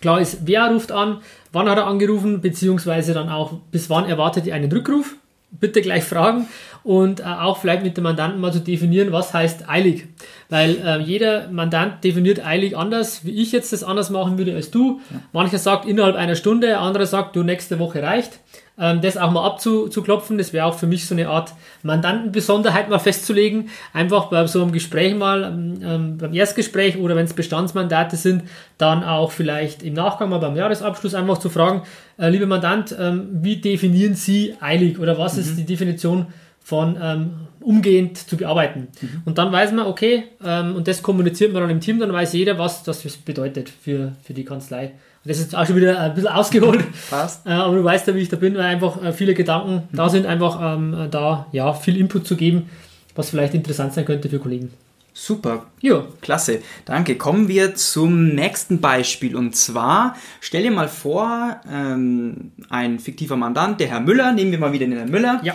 Klar 0.00 0.20
ist, 0.20 0.40
wer 0.44 0.70
ruft 0.70 0.92
an, 0.92 1.18
wann 1.52 1.68
hat 1.68 1.78
er 1.78 1.86
angerufen, 1.86 2.42
beziehungsweise 2.42 3.14
dann 3.14 3.30
auch, 3.30 3.54
bis 3.70 3.88
wann 3.88 4.04
erwartet 4.04 4.46
ihr 4.46 4.54
einen 4.54 4.70
Rückruf. 4.70 5.16
Bitte 5.50 5.80
gleich 5.80 6.04
fragen 6.04 6.48
und 6.82 7.20
äh, 7.20 7.24
auch 7.24 7.58
vielleicht 7.58 7.82
mit 7.82 7.96
dem 7.96 8.04
Mandanten 8.04 8.40
mal 8.40 8.52
zu 8.52 8.60
definieren, 8.60 9.10
was 9.10 9.32
heißt 9.32 9.68
eilig. 9.68 10.06
Weil 10.48 10.76
äh, 10.84 11.00
jeder 11.00 11.48
Mandant 11.48 12.04
definiert 12.04 12.44
eilig 12.44 12.76
anders, 12.76 13.24
wie 13.24 13.42
ich 13.42 13.52
jetzt 13.52 13.72
das 13.72 13.82
anders 13.82 14.10
machen 14.10 14.38
würde 14.38 14.54
als 14.54 14.70
du. 14.70 15.00
Ja. 15.10 15.20
Mancher 15.32 15.58
sagt 15.58 15.86
innerhalb 15.86 16.16
einer 16.16 16.36
Stunde, 16.36 16.78
anderer 16.78 17.06
sagt, 17.06 17.34
du 17.36 17.42
nächste 17.42 17.78
Woche 17.78 18.02
reicht 18.02 18.40
das 18.76 19.16
auch 19.16 19.30
mal 19.30 19.46
abzuklopfen. 19.46 20.36
Das 20.36 20.52
wäre 20.52 20.66
auch 20.66 20.74
für 20.74 20.86
mich 20.86 21.06
so 21.06 21.14
eine 21.14 21.28
Art 21.28 21.54
Mandantenbesonderheit 21.82 22.90
mal 22.90 22.98
festzulegen. 22.98 23.70
Einfach 23.94 24.26
bei 24.26 24.46
so 24.46 24.62
einem 24.62 24.72
Gespräch 24.72 25.14
mal, 25.14 25.44
ähm, 25.44 25.80
ähm 25.82 26.18
beim 26.18 26.34
Erstgespräch 26.34 26.98
oder 26.98 27.16
wenn 27.16 27.24
es 27.24 27.32
Bestandsmandate 27.32 28.16
sind, 28.16 28.42
dann 28.76 29.02
auch 29.02 29.32
vielleicht 29.32 29.82
im 29.82 29.94
Nachgang 29.94 30.28
mal 30.28 30.38
beim 30.38 30.56
Jahresabschluss 30.56 31.14
einfach 31.14 31.38
zu 31.38 31.48
fragen, 31.48 31.82
äh, 32.18 32.28
lieber 32.28 32.46
Mandant, 32.46 32.94
ähm, 32.98 33.28
wie 33.32 33.56
definieren 33.56 34.14
Sie 34.14 34.54
eilig 34.60 34.98
oder 34.98 35.16
was 35.18 35.34
mhm. 35.34 35.40
ist 35.40 35.56
die 35.56 35.64
Definition 35.64 36.26
von 36.62 36.98
ähm, 37.00 37.30
umgehend 37.60 38.18
zu 38.18 38.36
bearbeiten. 38.36 38.88
Mhm. 39.00 39.22
Und 39.24 39.38
dann 39.38 39.52
weiß 39.52 39.72
man, 39.72 39.86
okay, 39.86 40.24
ähm, 40.44 40.74
und 40.74 40.88
das 40.88 41.02
kommuniziert 41.02 41.52
man 41.52 41.62
dann 41.62 41.70
im 41.70 41.80
Team, 41.80 42.00
dann 42.00 42.12
weiß 42.12 42.32
jeder, 42.32 42.58
was 42.58 42.82
das 42.82 43.02
bedeutet 43.18 43.68
für, 43.70 44.12
für 44.22 44.34
die 44.34 44.44
Kanzlei. 44.44 44.92
Das 45.26 45.38
ist 45.38 45.54
auch 45.54 45.66
schon 45.66 45.76
wieder 45.76 46.00
ein 46.00 46.14
bisschen 46.14 46.30
ausgeholt. 46.30 46.84
Passt. 47.10 47.46
Äh, 47.46 47.50
aber 47.50 47.76
du 47.76 47.84
weißt 47.84 48.06
ja, 48.06 48.14
wie 48.14 48.20
ich 48.20 48.28
da 48.28 48.36
bin, 48.36 48.54
weil 48.54 48.62
einfach 48.62 49.02
äh, 49.02 49.12
viele 49.12 49.34
Gedanken 49.34 49.88
mhm. 49.90 49.96
da 49.96 50.08
sind, 50.08 50.26
einfach 50.26 50.76
ähm, 50.76 51.08
da 51.10 51.46
ja, 51.52 51.72
viel 51.74 51.96
Input 51.96 52.26
zu 52.26 52.36
geben, 52.36 52.70
was 53.14 53.30
vielleicht 53.30 53.54
interessant 53.54 53.92
sein 53.92 54.04
könnte 54.04 54.28
für 54.28 54.38
Kollegen. 54.38 54.70
Super. 55.18 55.64
Ja. 55.80 56.04
Klasse. 56.20 56.60
Danke. 56.84 57.16
Kommen 57.16 57.48
wir 57.48 57.74
zum 57.74 58.34
nächsten 58.34 58.82
Beispiel. 58.82 59.34
Und 59.34 59.56
zwar, 59.56 60.14
stell 60.40 60.62
dir 60.62 60.70
mal 60.70 60.88
vor, 60.88 61.58
ähm, 61.72 62.52
ein 62.68 62.98
fiktiver 62.98 63.36
Mandant, 63.36 63.80
der 63.80 63.88
Herr 63.88 64.00
Müller, 64.00 64.32
nehmen 64.32 64.50
wir 64.50 64.58
mal 64.58 64.74
wieder 64.74 64.84
den 64.84 64.98
Herrn 64.98 65.10
Müller, 65.10 65.40
ja. 65.42 65.54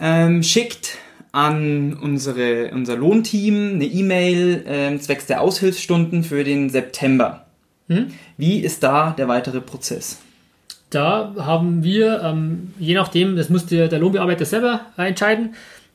ähm, 0.00 0.42
schickt 0.42 0.96
an 1.32 1.98
unsere, 2.00 2.70
unser 2.72 2.96
Lohnteam 2.96 3.74
eine 3.74 3.84
E-Mail 3.84 4.64
ähm, 4.66 5.00
zwecks 5.00 5.26
der 5.26 5.42
Aushilfsstunden 5.42 6.24
für 6.24 6.42
den 6.42 6.70
September. 6.70 7.41
Hm? 7.96 8.06
Wie 8.36 8.60
ist 8.60 8.82
da 8.82 9.10
der 9.10 9.28
weitere 9.28 9.60
Prozess? 9.60 10.18
Da 10.90 11.32
haben 11.38 11.82
wir, 11.82 12.20
ähm, 12.22 12.74
je 12.78 12.94
nachdem, 12.94 13.36
das 13.36 13.48
muss 13.48 13.66
der, 13.66 13.88
der 13.88 13.98
Lohnbearbeiter 13.98 14.44
selber 14.44 14.82
äh, 14.98 15.08
entscheiden, 15.08 15.54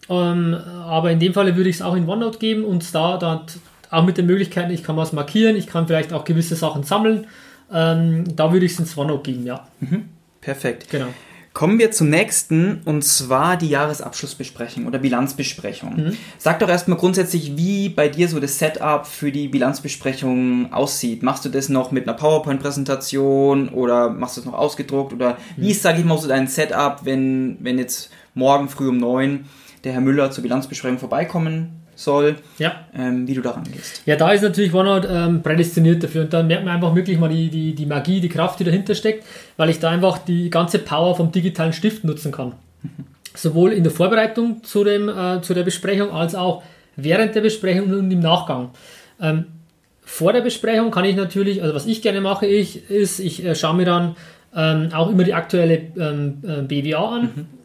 ähm, 0.09 0.55
aber 0.85 1.11
in 1.11 1.19
dem 1.19 1.33
Fall 1.33 1.55
würde 1.55 1.69
ich 1.69 1.77
es 1.77 1.81
auch 1.81 1.95
in 1.95 2.07
OneNote 2.07 2.39
geben 2.39 2.63
und 2.63 2.95
da 2.95 3.17
dann 3.17 3.41
auch 3.89 4.03
mit 4.03 4.17
den 4.17 4.25
Möglichkeiten, 4.25 4.71
ich 4.71 4.83
kann 4.83 4.97
was 4.97 5.13
markieren, 5.13 5.55
ich 5.55 5.67
kann 5.67 5.87
vielleicht 5.87 6.13
auch 6.13 6.23
gewisse 6.23 6.55
Sachen 6.55 6.83
sammeln. 6.83 7.27
Ähm, 7.71 8.23
da 8.35 8.51
würde 8.51 8.65
ich 8.65 8.73
es 8.73 8.79
ins 8.79 8.97
OneNote 8.97 9.31
geben, 9.31 9.45
ja. 9.45 9.67
Mhm. 9.79 10.05
Perfekt. 10.41 10.89
Genau. 10.89 11.07
Kommen 11.57 11.79
wir 11.79 11.89
zum 11.89 12.11
nächsten 12.11 12.83
und 12.85 13.03
zwar 13.03 13.57
die 13.57 13.69
Jahresabschlussbesprechung 13.69 14.85
oder 14.85 14.99
Bilanzbesprechung. 14.99 15.95
Mhm. 15.95 16.17
Sag 16.37 16.59
doch 16.59 16.69
erstmal 16.69 16.99
grundsätzlich, 16.99 17.57
wie 17.57 17.89
bei 17.89 18.09
dir 18.09 18.27
so 18.27 18.39
das 18.39 18.59
Setup 18.59 19.07
für 19.07 19.31
die 19.31 19.47
Bilanzbesprechung 19.47 20.71
aussieht. 20.71 21.23
Machst 21.23 21.45
du 21.45 21.49
das 21.49 21.67
noch 21.67 21.89
mit 21.89 22.07
einer 22.07 22.15
PowerPoint-Präsentation 22.15 23.69
oder 23.69 24.11
machst 24.11 24.37
du 24.37 24.41
es 24.41 24.45
noch 24.45 24.53
ausgedruckt 24.53 25.13
oder 25.13 25.31
mhm. 25.31 25.63
wie 25.63 25.71
ist, 25.71 25.81
sag 25.81 25.97
ich 25.97 26.05
mal, 26.05 26.19
so 26.19 26.27
dein 26.27 26.45
Setup, 26.45 26.99
wenn, 27.05 27.57
wenn 27.59 27.79
jetzt 27.79 28.11
morgen 28.35 28.69
früh 28.69 28.89
um 28.89 28.97
neun 28.97 29.45
der 29.83 29.93
Herr 29.93 30.01
Müller 30.01 30.29
zur 30.29 30.43
Bilanzbesprechung 30.43 30.99
vorbeikommen 30.99 31.86
soll, 31.97 32.35
ja. 32.59 32.85
ähm, 32.95 33.27
wie 33.27 33.33
du 33.33 33.41
daran 33.41 33.63
gehst. 33.63 34.03
Ja, 34.05 34.15
da 34.15 34.31
ist 34.31 34.43
natürlich 34.43 34.71
OneNote 34.73 35.07
ähm, 35.07 35.41
prädestiniert 35.41 36.03
dafür 36.03 36.21
und 36.21 36.31
dann 36.31 36.45
merkt 36.45 36.63
man 36.63 36.75
einfach 36.75 36.93
wirklich 36.95 37.17
mal 37.17 37.27
die, 37.27 37.49
die, 37.49 37.73
die 37.73 37.85
Magie, 37.87 38.21
die 38.21 38.29
Kraft, 38.29 38.59
die 38.59 38.63
dahinter 38.63 38.93
steckt, 38.93 39.25
weil 39.57 39.69
ich 39.69 39.79
da 39.79 39.89
einfach 39.89 40.19
die 40.19 40.51
ganze 40.51 40.77
Power 40.77 41.15
vom 41.15 41.31
digitalen 41.31 41.73
Stift 41.73 42.03
nutzen 42.03 42.31
kann. 42.31 42.53
Mhm. 42.83 43.05
Sowohl 43.33 43.73
in 43.73 43.83
der 43.83 43.91
Vorbereitung 43.91 44.63
zu, 44.63 44.83
dem, 44.83 45.09
äh, 45.09 45.41
zu 45.41 45.55
der 45.55 45.63
Besprechung 45.63 46.11
als 46.11 46.35
auch 46.35 46.61
während 46.95 47.33
der 47.33 47.41
Besprechung 47.41 47.91
und 47.91 48.11
im 48.11 48.19
Nachgang. 48.19 48.69
Ähm, 49.19 49.45
vor 50.03 50.33
der 50.33 50.41
Besprechung 50.41 50.91
kann 50.91 51.03
ich 51.03 51.15
natürlich, 51.15 51.63
also 51.63 51.73
was 51.73 51.87
ich 51.87 52.03
gerne 52.03 52.21
mache, 52.21 52.45
ich, 52.45 52.89
ist, 52.91 53.19
ich 53.19 53.43
äh, 53.43 53.55
schaue 53.55 53.75
mir 53.75 53.85
dann 53.85 54.15
ähm, 54.55 54.89
auch 54.93 55.09
immer 55.09 55.23
die 55.23 55.33
aktuelle 55.33 55.81
ähm, 55.97 56.43
äh, 56.43 56.61
BWA 56.61 57.15
an. 57.15 57.21
Mhm 57.23 57.56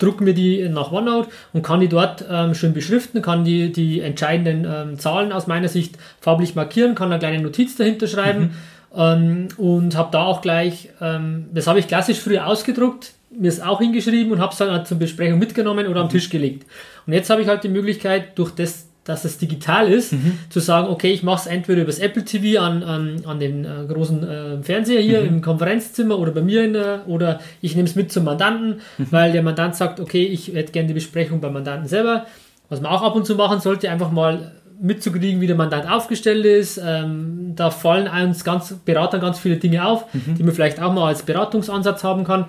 drucke 0.00 0.24
mir 0.24 0.34
die 0.34 0.68
nach 0.68 0.90
OneNote 0.90 1.28
und 1.52 1.62
kann 1.62 1.80
die 1.80 1.88
dort 1.88 2.24
ähm, 2.28 2.54
schön 2.54 2.74
beschriften, 2.74 3.22
kann 3.22 3.44
die, 3.44 3.72
die 3.72 4.00
entscheidenden 4.00 4.66
ähm, 4.70 4.98
Zahlen 4.98 5.32
aus 5.32 5.46
meiner 5.46 5.68
Sicht 5.68 5.96
farblich 6.20 6.54
markieren, 6.54 6.94
kann 6.94 7.12
eine 7.12 7.18
kleine 7.18 7.42
Notiz 7.42 7.76
dahinter 7.76 8.06
schreiben 8.06 8.54
mhm. 8.94 8.96
ähm, 8.96 9.48
und 9.56 9.96
habe 9.96 10.10
da 10.12 10.24
auch 10.24 10.42
gleich, 10.42 10.90
ähm, 11.00 11.46
das 11.52 11.66
habe 11.66 11.78
ich 11.78 11.86
klassisch 11.86 12.18
früher 12.18 12.46
ausgedruckt, 12.46 13.12
mir 13.30 13.48
es 13.48 13.60
auch 13.60 13.80
hingeschrieben 13.80 14.32
und 14.32 14.40
habe 14.40 14.52
es 14.52 14.58
dann 14.58 14.70
halt 14.70 14.88
zur 14.88 14.98
Besprechung 14.98 15.38
mitgenommen 15.38 15.86
oder 15.86 16.00
am 16.00 16.06
mhm. 16.06 16.10
Tisch 16.10 16.30
gelegt. 16.30 16.66
Und 17.06 17.12
jetzt 17.12 17.30
habe 17.30 17.42
ich 17.42 17.48
halt 17.48 17.62
die 17.64 17.68
Möglichkeit, 17.68 18.38
durch 18.38 18.50
das 18.50 18.89
dass 19.10 19.24
es 19.24 19.38
digital 19.38 19.90
ist, 19.90 20.12
mhm. 20.12 20.38
zu 20.48 20.60
sagen, 20.60 20.88
okay, 20.88 21.10
ich 21.10 21.24
mache 21.24 21.40
es 21.40 21.46
entweder 21.46 21.82
übers 21.82 21.98
Apple 21.98 22.24
TV 22.24 22.62
an, 22.62 22.84
an, 22.84 23.22
an 23.26 23.40
den 23.40 23.64
äh, 23.64 23.86
großen 23.88 24.22
äh, 24.22 24.62
Fernseher 24.62 25.00
hier 25.00 25.22
mhm. 25.22 25.28
im 25.28 25.42
Konferenzzimmer 25.42 26.16
oder 26.16 26.30
bei 26.30 26.42
mir 26.42 26.62
in 26.62 26.74
der, 26.74 27.08
oder 27.08 27.40
ich 27.60 27.74
nehme 27.74 27.88
es 27.88 27.96
mit 27.96 28.12
zum 28.12 28.24
Mandanten, 28.24 28.80
mhm. 28.98 29.06
weil 29.10 29.32
der 29.32 29.42
Mandant 29.42 29.74
sagt, 29.74 29.98
okay, 29.98 30.22
ich 30.22 30.54
hätte 30.54 30.70
gerne 30.70 30.88
die 30.88 30.94
Besprechung 30.94 31.40
beim 31.40 31.52
Mandanten 31.52 31.88
selber. 31.88 32.26
Was 32.68 32.80
man 32.80 32.92
auch 32.92 33.02
ab 33.02 33.16
und 33.16 33.26
zu 33.26 33.34
machen 33.34 33.58
sollte, 33.58 33.90
einfach 33.90 34.12
mal 34.12 34.52
mitzukriegen, 34.80 35.40
wie 35.40 35.48
der 35.48 35.56
Mandant 35.56 35.90
aufgestellt 35.90 36.44
ist. 36.46 36.80
Ähm, 36.82 37.52
da 37.56 37.70
fallen 37.70 38.08
uns 38.28 38.44
ganz 38.44 38.74
Beratern 38.84 39.20
ganz 39.20 39.40
viele 39.40 39.56
Dinge 39.56 39.84
auf, 39.84 40.06
mhm. 40.14 40.36
die 40.36 40.44
man 40.44 40.54
vielleicht 40.54 40.80
auch 40.80 40.92
mal 40.92 41.08
als 41.08 41.22
Beratungsansatz 41.24 42.04
haben 42.04 42.22
kann. 42.22 42.46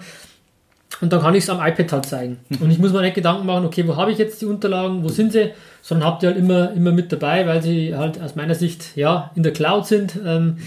Und 0.99 1.13
dann 1.13 1.21
kann 1.21 1.33
ich 1.33 1.43
es 1.43 1.49
am 1.49 1.65
iPad 1.65 1.91
halt 1.93 2.05
zeigen. 2.05 2.39
Und 2.59 2.69
ich 2.69 2.77
muss 2.77 2.91
mir 2.91 3.01
nicht 3.01 3.15
Gedanken 3.15 3.45
machen, 3.45 3.65
okay, 3.65 3.87
wo 3.87 3.95
habe 3.95 4.11
ich 4.11 4.17
jetzt 4.17 4.41
die 4.41 4.45
Unterlagen, 4.45 5.03
wo 5.03 5.09
sind 5.09 5.31
sie, 5.31 5.51
sondern 5.81 6.07
habt 6.07 6.21
ihr 6.21 6.29
halt 6.29 6.37
immer, 6.37 6.73
immer 6.73 6.91
mit 6.91 7.11
dabei, 7.11 7.47
weil 7.47 7.63
sie 7.63 7.95
halt 7.95 8.21
aus 8.21 8.35
meiner 8.35 8.55
Sicht 8.55 8.95
ja 8.95 9.31
in 9.35 9.43
der 9.43 9.53
Cloud 9.53 9.87
sind 9.87 10.19
ähm, 10.23 10.57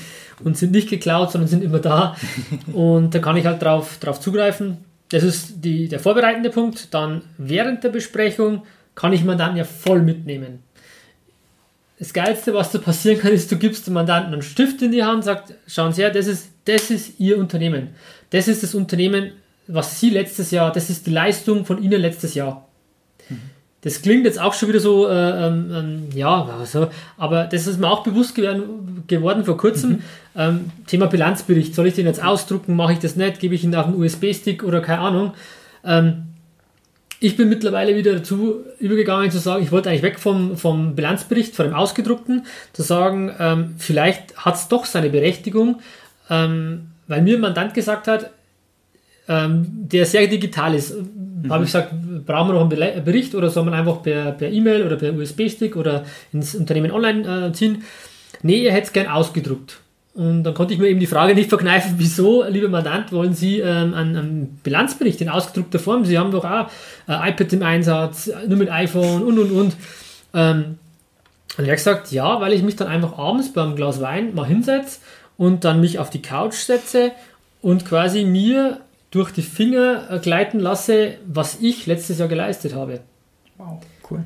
und 0.42 0.56
sind 0.56 0.72
nicht 0.72 0.88
geklaut, 0.88 1.30
sondern 1.30 1.48
sind 1.48 1.62
immer 1.62 1.78
da. 1.78 2.16
Und 2.72 3.14
da 3.14 3.18
kann 3.20 3.36
ich 3.36 3.46
halt 3.46 3.62
drauf, 3.62 3.98
drauf 4.00 4.18
zugreifen. 4.18 4.78
Das 5.10 5.22
ist 5.22 5.64
die, 5.64 5.86
der 5.88 6.00
vorbereitende 6.00 6.50
Punkt. 6.50 6.92
Dann 6.92 7.22
während 7.38 7.84
der 7.84 7.90
Besprechung 7.90 8.62
kann 8.96 9.12
ich 9.12 9.24
Mandanten 9.24 9.58
ja 9.58 9.64
voll 9.64 10.02
mitnehmen. 10.02 10.60
Das 11.98 12.12
Geilste, 12.12 12.52
was 12.52 12.72
da 12.72 12.78
passieren 12.78 13.20
kann, 13.20 13.32
ist, 13.32 13.52
du 13.52 13.56
gibst 13.56 13.86
dem 13.86 13.94
Mandanten 13.94 14.32
einen 14.32 14.42
Stift 14.42 14.82
in 14.82 14.90
die 14.90 15.04
Hand, 15.04 15.22
sagt, 15.22 15.54
schauen 15.68 15.92
Sie 15.92 16.02
her, 16.02 16.10
das 16.10 16.26
ist, 16.26 16.50
das 16.64 16.90
ist 16.90 17.20
Ihr 17.20 17.38
Unternehmen. 17.38 17.90
Das 18.30 18.48
ist 18.48 18.64
das 18.64 18.74
Unternehmen, 18.74 19.30
was 19.66 20.00
Sie 20.00 20.10
letztes 20.10 20.50
Jahr, 20.50 20.72
das 20.72 20.90
ist 20.90 21.06
die 21.06 21.10
Leistung 21.10 21.64
von 21.64 21.82
Ihnen 21.82 22.00
letztes 22.00 22.34
Jahr. 22.34 22.66
Das 23.84 24.00
klingt 24.00 24.24
jetzt 24.24 24.40
auch 24.40 24.54
schon 24.54 24.70
wieder 24.70 24.80
so, 24.80 25.06
äh, 25.08 25.46
ähm, 25.46 25.70
ähm, 25.70 26.08
ja, 26.14 26.48
also, 26.58 26.88
aber 27.18 27.44
das 27.44 27.66
ist 27.66 27.78
mir 27.78 27.86
auch 27.86 28.02
bewusst 28.02 28.34
geworden, 28.34 29.04
geworden 29.06 29.44
vor 29.44 29.58
kurzem. 29.58 29.90
Mhm. 29.90 29.98
Ähm, 30.36 30.70
Thema 30.86 31.06
Bilanzbericht. 31.06 31.74
Soll 31.74 31.88
ich 31.88 31.94
den 31.94 32.06
jetzt 32.06 32.24
ausdrucken? 32.24 32.76
Mache 32.76 32.94
ich 32.94 32.98
das 32.98 33.14
nicht? 33.14 33.40
Gebe 33.40 33.54
ich 33.54 33.62
ihn 33.62 33.74
auf 33.74 33.84
einen 33.84 34.02
USB-Stick 34.02 34.64
oder 34.64 34.80
keine 34.80 35.00
Ahnung? 35.00 35.34
Ähm, 35.84 36.22
ich 37.20 37.36
bin 37.36 37.50
mittlerweile 37.50 37.94
wieder 37.94 38.14
dazu 38.14 38.64
übergegangen 38.80 39.30
zu 39.30 39.38
sagen, 39.38 39.62
ich 39.62 39.70
wollte 39.70 39.90
eigentlich 39.90 40.02
weg 40.02 40.18
vom, 40.18 40.56
vom 40.56 40.94
Bilanzbericht, 40.94 41.54
von 41.54 41.66
dem 41.66 41.74
ausgedruckten, 41.74 42.46
zu 42.72 42.82
sagen, 42.82 43.34
ähm, 43.38 43.74
vielleicht 43.76 44.34
hat 44.38 44.54
es 44.54 44.68
doch 44.68 44.86
seine 44.86 45.10
Berechtigung, 45.10 45.80
ähm, 46.30 46.88
weil 47.06 47.20
mir 47.20 47.36
ein 47.36 47.42
Mandant 47.42 47.74
gesagt 47.74 48.08
hat, 48.08 48.30
ähm, 49.28 49.66
der 49.68 50.06
sehr 50.06 50.26
digital 50.26 50.74
ist. 50.74 50.94
Mhm. 50.94 51.50
Habe 51.50 51.64
ich 51.64 51.68
gesagt, 51.68 51.92
brauchen 52.26 52.48
wir 52.48 52.54
noch 52.54 52.70
einen 52.70 53.04
Bericht 53.04 53.34
oder 53.34 53.50
soll 53.50 53.64
man 53.64 53.74
einfach 53.74 54.02
per, 54.02 54.32
per 54.32 54.50
E-Mail 54.50 54.84
oder 54.86 54.96
per 54.96 55.14
USB-Stick 55.14 55.76
oder 55.76 56.04
ins 56.32 56.54
Unternehmen 56.54 56.90
online 56.90 57.48
äh, 57.48 57.52
ziehen? 57.52 57.82
Nee, 58.42 58.62
ihr 58.62 58.72
hättet 58.72 58.86
es 58.86 58.92
gern 58.92 59.06
ausgedruckt. 59.06 59.80
Und 60.14 60.44
dann 60.44 60.54
konnte 60.54 60.72
ich 60.72 60.78
mir 60.78 60.88
eben 60.88 61.00
die 61.00 61.08
Frage 61.08 61.34
nicht 61.34 61.48
verkneifen, 61.48 61.94
wieso, 61.98 62.44
lieber 62.44 62.68
Mandant, 62.68 63.12
wollen 63.12 63.34
Sie 63.34 63.58
ähm, 63.58 63.94
einen, 63.94 64.16
einen, 64.16 64.60
Bilanzbericht 64.62 65.20
in 65.20 65.28
ausgedruckter 65.28 65.78
Form? 65.78 66.04
Sie 66.04 66.18
haben 66.18 66.30
doch 66.30 66.44
auch 66.44 66.68
äh, 67.08 67.30
iPad 67.30 67.52
im 67.52 67.62
Einsatz, 67.62 68.30
nur 68.46 68.58
mit 68.58 68.70
iPhone 68.70 69.22
und 69.24 69.38
und 69.38 69.50
und. 69.50 69.76
Ähm, 70.32 70.78
und 71.56 71.64
er 71.64 71.70
hat 71.70 71.76
gesagt, 71.76 72.12
ja, 72.12 72.40
weil 72.40 72.52
ich 72.52 72.62
mich 72.62 72.76
dann 72.76 72.88
einfach 72.88 73.18
abends 73.18 73.52
beim 73.52 73.76
Glas 73.76 74.00
Wein 74.00 74.34
mal 74.34 74.46
hinsetze 74.46 74.98
und 75.36 75.64
dann 75.64 75.80
mich 75.80 75.98
auf 75.98 76.10
die 76.10 76.22
Couch 76.22 76.54
setze 76.54 77.12
und 77.60 77.84
quasi 77.84 78.24
mir 78.24 78.80
durch 79.14 79.30
die 79.30 79.42
Finger 79.42 80.10
äh, 80.10 80.18
gleiten 80.18 80.58
lasse, 80.58 81.14
was 81.26 81.58
ich 81.60 81.86
letztes 81.86 82.18
Jahr 82.18 82.26
geleistet 82.26 82.74
habe. 82.74 83.00
Wow, 83.56 83.80
cool. 84.10 84.24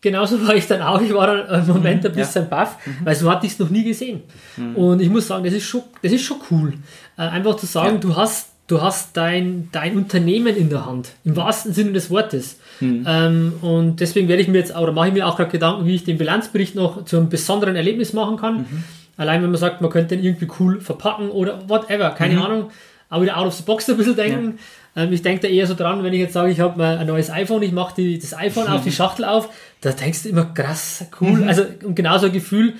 Genauso 0.00 0.46
war 0.46 0.54
ich 0.54 0.68
dann 0.68 0.80
auch. 0.80 1.00
Ich 1.00 1.12
war 1.12 1.26
dann 1.26 1.62
im 1.62 1.66
Moment 1.66 2.04
mhm, 2.04 2.10
ein 2.10 2.14
bisschen 2.14 2.44
ja. 2.44 2.48
baff, 2.48 2.76
mhm. 2.86 2.98
weil 3.04 3.16
so 3.16 3.28
hatte 3.28 3.46
ich 3.46 3.54
es 3.54 3.58
noch 3.58 3.68
nie 3.68 3.82
gesehen. 3.82 4.22
Mhm. 4.56 4.76
Und 4.76 5.02
ich 5.02 5.10
muss 5.10 5.26
sagen, 5.26 5.42
das 5.42 5.52
ist 5.52 5.64
schon, 5.64 5.82
das 6.02 6.12
ist 6.12 6.22
schon 6.22 6.36
cool. 6.52 6.74
Äh, 7.18 7.22
einfach 7.22 7.56
zu 7.56 7.66
sagen, 7.66 7.94
ja. 7.94 8.00
du 8.00 8.14
hast, 8.14 8.50
du 8.68 8.80
hast 8.80 9.16
dein, 9.16 9.70
dein 9.72 9.96
Unternehmen 9.96 10.54
in 10.54 10.70
der 10.70 10.86
Hand, 10.86 11.08
im 11.24 11.34
wahrsten 11.34 11.72
Sinne 11.72 11.92
des 11.92 12.08
Wortes. 12.08 12.60
Mhm. 12.78 13.04
Ähm, 13.08 13.52
und 13.60 13.96
deswegen 13.96 14.28
werde 14.28 14.40
ich 14.40 14.46
mir 14.46 14.58
jetzt, 14.58 14.76
oder 14.76 14.92
mache 14.92 15.08
ich 15.08 15.14
mir 15.14 15.26
auch 15.26 15.36
gerade 15.36 15.50
Gedanken, 15.50 15.84
wie 15.84 15.96
ich 15.96 16.04
den 16.04 16.18
Bilanzbericht 16.18 16.76
noch 16.76 17.04
zu 17.06 17.16
einem 17.16 17.28
besonderen 17.28 17.74
Erlebnis 17.74 18.12
machen 18.12 18.36
kann. 18.36 18.58
Mhm. 18.58 18.84
Allein 19.16 19.42
wenn 19.42 19.50
man 19.50 19.58
sagt, 19.58 19.80
man 19.80 19.90
könnte 19.90 20.14
den 20.14 20.24
irgendwie 20.24 20.46
cool 20.60 20.80
verpacken 20.80 21.30
oder 21.30 21.68
whatever, 21.68 22.10
keine 22.10 22.34
mhm. 22.34 22.42
Ahnung 22.42 22.70
auch 23.08 23.22
wieder 23.22 23.36
out 23.36 23.46
of 23.46 23.54
the 23.54 23.62
box 23.62 23.88
ein 23.88 23.96
bisschen 23.96 24.16
denken. 24.16 24.58
Ja. 24.94 25.04
Ähm, 25.04 25.12
ich 25.12 25.22
denke 25.22 25.42
da 25.42 25.48
eher 25.48 25.66
so 25.66 25.74
dran, 25.74 26.02
wenn 26.02 26.12
ich 26.12 26.20
jetzt 26.20 26.32
sage, 26.32 26.50
ich 26.50 26.60
habe 26.60 26.78
mal 26.78 26.98
ein 26.98 27.06
neues 27.06 27.30
iPhone, 27.30 27.62
ich 27.62 27.72
mache 27.72 28.18
das 28.18 28.34
iPhone 28.34 28.68
auf 28.68 28.82
die 28.82 28.92
Schachtel 28.92 29.24
auf, 29.24 29.48
da 29.80 29.92
denkst 29.92 30.24
du 30.24 30.28
immer 30.30 30.46
krass, 30.46 31.04
cool. 31.20 31.32
Mhm. 31.32 31.48
Also 31.48 31.64
und 31.84 31.94
genauso 31.94 32.26
ein 32.26 32.32
Gefühl, 32.32 32.74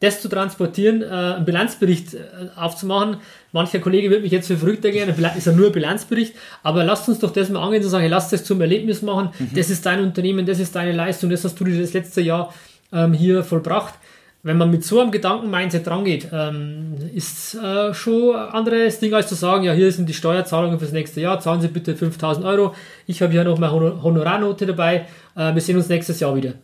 das 0.00 0.22
zu 0.22 0.28
transportieren, 0.28 1.02
äh, 1.02 1.06
einen 1.06 1.44
Bilanzbericht 1.44 2.14
äh, 2.14 2.18
aufzumachen. 2.56 3.16
Mancher 3.52 3.80
Kollege 3.80 4.10
wird 4.10 4.22
mich 4.22 4.32
jetzt 4.32 4.46
für 4.46 4.56
verrückt 4.56 4.84
erklären, 4.84 5.08
ist 5.36 5.46
ja 5.46 5.52
nur 5.52 5.66
ein 5.66 5.72
Bilanzbericht, 5.72 6.34
aber 6.62 6.84
lasst 6.84 7.08
uns 7.08 7.18
doch 7.18 7.32
das 7.32 7.48
mal 7.48 7.62
angehen, 7.62 7.82
zu 7.82 7.88
sagen, 7.88 8.06
lasst 8.08 8.32
das 8.32 8.44
zum 8.44 8.60
Erlebnis 8.60 9.02
machen, 9.02 9.30
mhm. 9.38 9.50
das 9.54 9.70
ist 9.70 9.84
dein 9.86 10.00
Unternehmen, 10.00 10.46
das 10.46 10.60
ist 10.60 10.74
deine 10.76 10.92
Leistung, 10.92 11.30
das 11.30 11.44
hast 11.44 11.58
du 11.58 11.64
dir 11.64 11.80
das 11.80 11.92
letzte 11.92 12.20
Jahr 12.20 12.54
ähm, 12.92 13.12
hier 13.12 13.42
vollbracht 13.42 13.94
wenn 14.42 14.56
man 14.56 14.70
mit 14.70 14.84
so 14.84 15.00
einem 15.00 15.10
Gedanken-Mindset 15.10 15.88
rangeht, 15.88 16.28
ähm, 16.32 16.94
ist 17.12 17.54
äh, 17.54 17.92
schon 17.92 18.36
ein 18.36 18.48
anderes 18.50 19.00
Ding 19.00 19.12
als 19.12 19.28
zu 19.28 19.34
sagen, 19.34 19.64
ja, 19.64 19.72
hier 19.72 19.90
sind 19.90 20.08
die 20.08 20.14
Steuerzahlungen 20.14 20.78
fürs 20.78 20.92
nächste 20.92 21.20
Jahr, 21.20 21.40
zahlen 21.40 21.60
Sie 21.60 21.68
bitte 21.68 21.96
5000 21.96 22.46
Euro, 22.46 22.74
ich 23.06 23.20
habe 23.20 23.32
hier 23.32 23.44
noch 23.44 23.58
meine 23.58 24.02
Honorarnote 24.02 24.66
dabei, 24.66 25.06
äh, 25.36 25.54
wir 25.54 25.60
sehen 25.60 25.76
uns 25.76 25.88
nächstes 25.88 26.20
Jahr 26.20 26.36
wieder. 26.36 26.54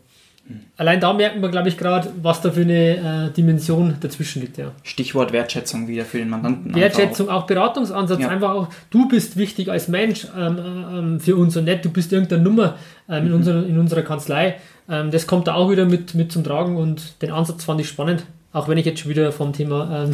Allein 0.76 1.00
da 1.00 1.14
merken 1.14 1.40
wir, 1.40 1.48
glaube 1.48 1.68
ich, 1.68 1.78
gerade, 1.78 2.10
was 2.20 2.42
da 2.42 2.50
für 2.50 2.62
eine 2.62 3.28
äh, 3.28 3.32
Dimension 3.34 3.96
dazwischen 4.00 4.42
liegt. 4.42 4.58
Ja. 4.58 4.72
Stichwort 4.82 5.32
Wertschätzung 5.32 5.88
wieder 5.88 6.04
für 6.04 6.18
den 6.18 6.28
Mandanten. 6.28 6.74
Wertschätzung, 6.74 7.30
auch. 7.30 7.44
auch 7.44 7.46
Beratungsansatz, 7.46 8.20
ja. 8.20 8.28
einfach 8.28 8.50
auch, 8.50 8.68
du 8.90 9.08
bist 9.08 9.38
wichtig 9.38 9.70
als 9.70 9.88
Mensch 9.88 10.26
ähm, 10.36 10.58
ähm, 10.92 11.20
für 11.20 11.36
uns 11.36 11.56
und 11.56 11.64
nicht, 11.64 11.84
du 11.84 11.90
bist 11.90 12.12
irgendeine 12.12 12.42
Nummer 12.42 12.76
ähm, 13.08 13.22
mhm. 13.22 13.26
in, 13.26 13.32
unserer, 13.34 13.66
in 13.66 13.78
unserer 13.78 14.02
Kanzlei. 14.02 14.56
Ähm, 14.88 15.10
das 15.10 15.26
kommt 15.26 15.46
da 15.48 15.54
auch 15.54 15.70
wieder 15.70 15.86
mit, 15.86 16.14
mit 16.14 16.32
zum 16.32 16.44
Tragen 16.44 16.76
und 16.76 17.20
den 17.22 17.30
Ansatz 17.30 17.64
fand 17.64 17.80
ich 17.80 17.88
spannend. 17.88 18.24
Auch 18.52 18.68
wenn 18.68 18.78
ich 18.78 18.86
jetzt 18.86 19.00
schon 19.00 19.10
wieder 19.10 19.32
vom 19.32 19.52
Thema 19.52 20.04
ähm, 20.04 20.12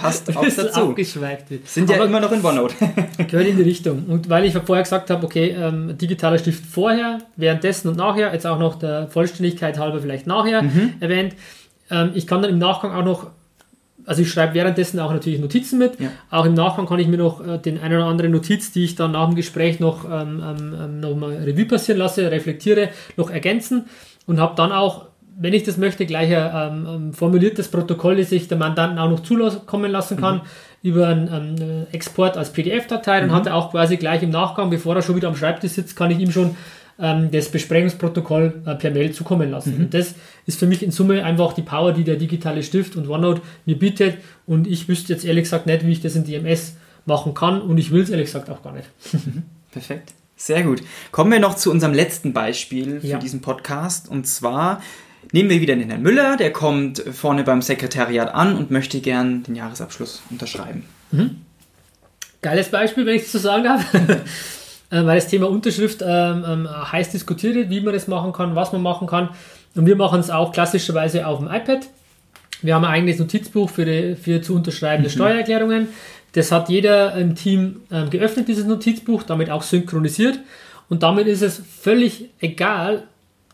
passt 0.00 0.28
auch 0.36 0.44
dazu. 0.44 0.90
Abgeschweift 0.90 1.46
Sind 1.64 1.90
ja 1.90 1.96
Aber 1.96 2.04
immer 2.04 2.20
noch 2.20 2.30
in 2.30 2.44
OneNote. 2.44 2.76
gehört 3.28 3.48
in 3.48 3.56
die 3.56 3.64
Richtung. 3.64 4.04
Und 4.06 4.28
weil 4.28 4.44
ich 4.44 4.54
vorher 4.54 4.84
gesagt 4.84 5.10
habe, 5.10 5.26
okay, 5.26 5.48
ähm, 5.48 5.98
digitaler 5.98 6.38
Stift 6.38 6.64
vorher, 6.64 7.18
währenddessen 7.34 7.88
und 7.88 7.96
nachher, 7.96 8.32
jetzt 8.32 8.46
auch 8.46 8.60
noch 8.60 8.76
der 8.76 9.08
Vollständigkeit 9.08 9.80
halber 9.80 10.00
vielleicht 10.00 10.28
nachher 10.28 10.62
mhm. 10.62 10.94
erwähnt. 11.00 11.34
Ähm, 11.90 12.12
ich 12.14 12.28
kann 12.28 12.40
dann 12.40 12.52
im 12.52 12.58
Nachgang 12.58 12.92
auch 12.92 13.04
noch, 13.04 13.30
also 14.06 14.22
ich 14.22 14.30
schreibe 14.30 14.54
währenddessen 14.54 15.00
auch 15.00 15.12
natürlich 15.12 15.40
Notizen 15.40 15.78
mit. 15.78 16.00
Ja. 16.00 16.08
Auch 16.30 16.46
im 16.46 16.54
Nachgang 16.54 16.86
kann 16.86 17.00
ich 17.00 17.08
mir 17.08 17.18
noch 17.18 17.46
äh, 17.46 17.58
den 17.58 17.80
einen 17.80 17.96
oder 17.96 18.06
anderen 18.06 18.32
Notiz, 18.32 18.72
die 18.72 18.84
ich 18.84 18.94
dann 18.94 19.12
nach 19.12 19.26
dem 19.26 19.34
Gespräch 19.34 19.80
noch, 19.80 20.04
ähm, 20.04 20.42
ähm, 20.42 20.74
ähm 20.80 21.00
noch 21.00 21.14
mal 21.16 21.34
Revue 21.34 21.66
passieren 21.66 21.98
lasse, 21.98 22.30
reflektiere, 22.30 22.90
noch 23.16 23.30
ergänzen 23.30 23.86
und 24.26 24.40
habe 24.40 24.54
dann 24.56 24.72
auch 24.72 25.06
wenn 25.38 25.52
ich 25.52 25.64
das 25.64 25.76
möchte, 25.76 26.06
gleich 26.06 26.34
ein 26.34 26.86
ähm, 26.88 27.12
formuliertes 27.12 27.68
Protokoll, 27.68 28.16
das 28.16 28.32
ich 28.32 28.48
dem 28.48 28.58
Mandanten 28.58 28.98
auch 28.98 29.10
noch 29.10 29.20
zukommen 29.20 29.90
lassen 29.90 30.16
kann, 30.16 30.36
mhm. 30.36 30.42
über 30.82 31.08
einen 31.08 31.60
ähm, 31.60 31.86
Export 31.92 32.38
als 32.38 32.52
PDF-Datei. 32.52 33.20
Dann 33.20 33.28
mhm. 33.28 33.34
hat 33.34 33.46
er 33.46 33.54
auch 33.54 33.70
quasi 33.70 33.98
gleich 33.98 34.22
im 34.22 34.30
Nachgang, 34.30 34.70
bevor 34.70 34.96
er 34.96 35.02
schon 35.02 35.16
wieder 35.16 35.28
am 35.28 35.36
Schreibtisch 35.36 35.72
sitzt, 35.72 35.94
kann 35.94 36.10
ich 36.10 36.18
ihm 36.20 36.30
schon 36.30 36.56
ähm, 36.98 37.30
das 37.30 37.48
Besprechungsprotokoll 37.48 38.62
äh, 38.64 38.74
per 38.74 38.90
Mail 38.90 39.12
zukommen 39.12 39.50
lassen. 39.50 39.76
Mhm. 39.76 39.84
Und 39.84 39.94
das 39.94 40.14
ist 40.46 40.58
für 40.58 40.66
mich 40.66 40.82
in 40.82 40.90
Summe 40.90 41.24
einfach 41.24 41.52
die 41.52 41.62
Power, 41.62 41.92
die 41.92 42.04
der 42.04 42.16
digitale 42.16 42.62
Stift 42.62 42.96
und 42.96 43.08
OneNote 43.08 43.42
mir 43.64 43.78
bietet. 43.78 44.18
Und 44.46 44.66
ich 44.66 44.88
wüsste 44.88 45.12
jetzt 45.12 45.24
ehrlich 45.24 45.44
gesagt 45.44 45.66
nicht, 45.66 45.86
wie 45.86 45.92
ich 45.92 46.00
das 46.00 46.16
in 46.16 46.24
DMS 46.24 46.76
machen 47.04 47.34
kann. 47.34 47.60
Und 47.60 47.78
ich 47.78 47.90
will 47.90 48.02
es 48.02 48.10
ehrlich 48.10 48.26
gesagt 48.26 48.50
auch 48.50 48.62
gar 48.62 48.72
nicht. 48.72 48.88
Mhm. 49.12 49.42
Perfekt. 49.72 50.14
Sehr 50.36 50.62
gut. 50.62 50.80
Kommen 51.12 51.32
wir 51.32 51.40
noch 51.40 51.54
zu 51.54 51.70
unserem 51.70 51.92
letzten 51.92 52.32
Beispiel 52.32 53.00
für 53.00 53.06
ja. 53.06 53.18
diesen 53.18 53.42
Podcast. 53.42 54.08
Und 54.08 54.26
zwar 54.26 54.80
Nehmen 55.32 55.50
wir 55.50 55.60
wieder 55.60 55.74
den 55.74 55.90
Herrn 55.90 56.02
Müller, 56.02 56.36
der 56.36 56.52
kommt 56.52 57.00
vorne 57.00 57.42
beim 57.42 57.60
Sekretariat 57.62 58.32
an 58.32 58.56
und 58.56 58.70
möchte 58.70 59.00
gern 59.00 59.42
den 59.42 59.56
Jahresabschluss 59.56 60.22
unterschreiben. 60.30 60.84
Mhm. 61.10 61.38
Geiles 62.42 62.70
Beispiel, 62.70 63.06
wenn 63.06 63.16
ich 63.16 63.22
das 63.22 63.32
so 63.32 63.38
sagen 63.38 63.64
darf. 63.64 63.84
Äh, 64.90 65.04
weil 65.04 65.16
das 65.16 65.28
Thema 65.28 65.48
Unterschrift 65.48 66.02
ähm, 66.02 66.44
ähm, 66.46 66.92
heiß 66.92 67.10
diskutiert 67.10 67.54
wird, 67.54 67.70
wie 67.70 67.80
man 67.80 67.92
das 67.92 68.08
machen 68.08 68.32
kann, 68.32 68.54
was 68.54 68.72
man 68.72 68.82
machen 68.82 69.06
kann. 69.06 69.30
Und 69.74 69.86
wir 69.86 69.96
machen 69.96 70.20
es 70.20 70.30
auch 70.30 70.52
klassischerweise 70.52 71.26
auf 71.26 71.38
dem 71.38 71.48
iPad. 71.48 71.86
Wir 72.62 72.74
haben 72.74 72.84
ein 72.84 72.92
eigenes 72.92 73.18
Notizbuch 73.18 73.68
für, 73.68 73.84
die, 73.84 74.14
für 74.16 74.40
zu 74.40 74.54
unterschreibende 74.54 75.08
mhm. 75.08 75.14
Steuererklärungen. 75.14 75.88
Das 76.32 76.52
hat 76.52 76.68
jeder 76.68 77.14
im 77.14 77.34
Team 77.34 77.82
ähm, 77.90 78.10
geöffnet, 78.10 78.48
dieses 78.48 78.64
Notizbuch, 78.64 79.22
damit 79.22 79.50
auch 79.50 79.62
synchronisiert. 79.62 80.38
Und 80.88 81.02
damit 81.02 81.26
ist 81.26 81.42
es 81.42 81.60
völlig 81.80 82.30
egal, 82.40 83.04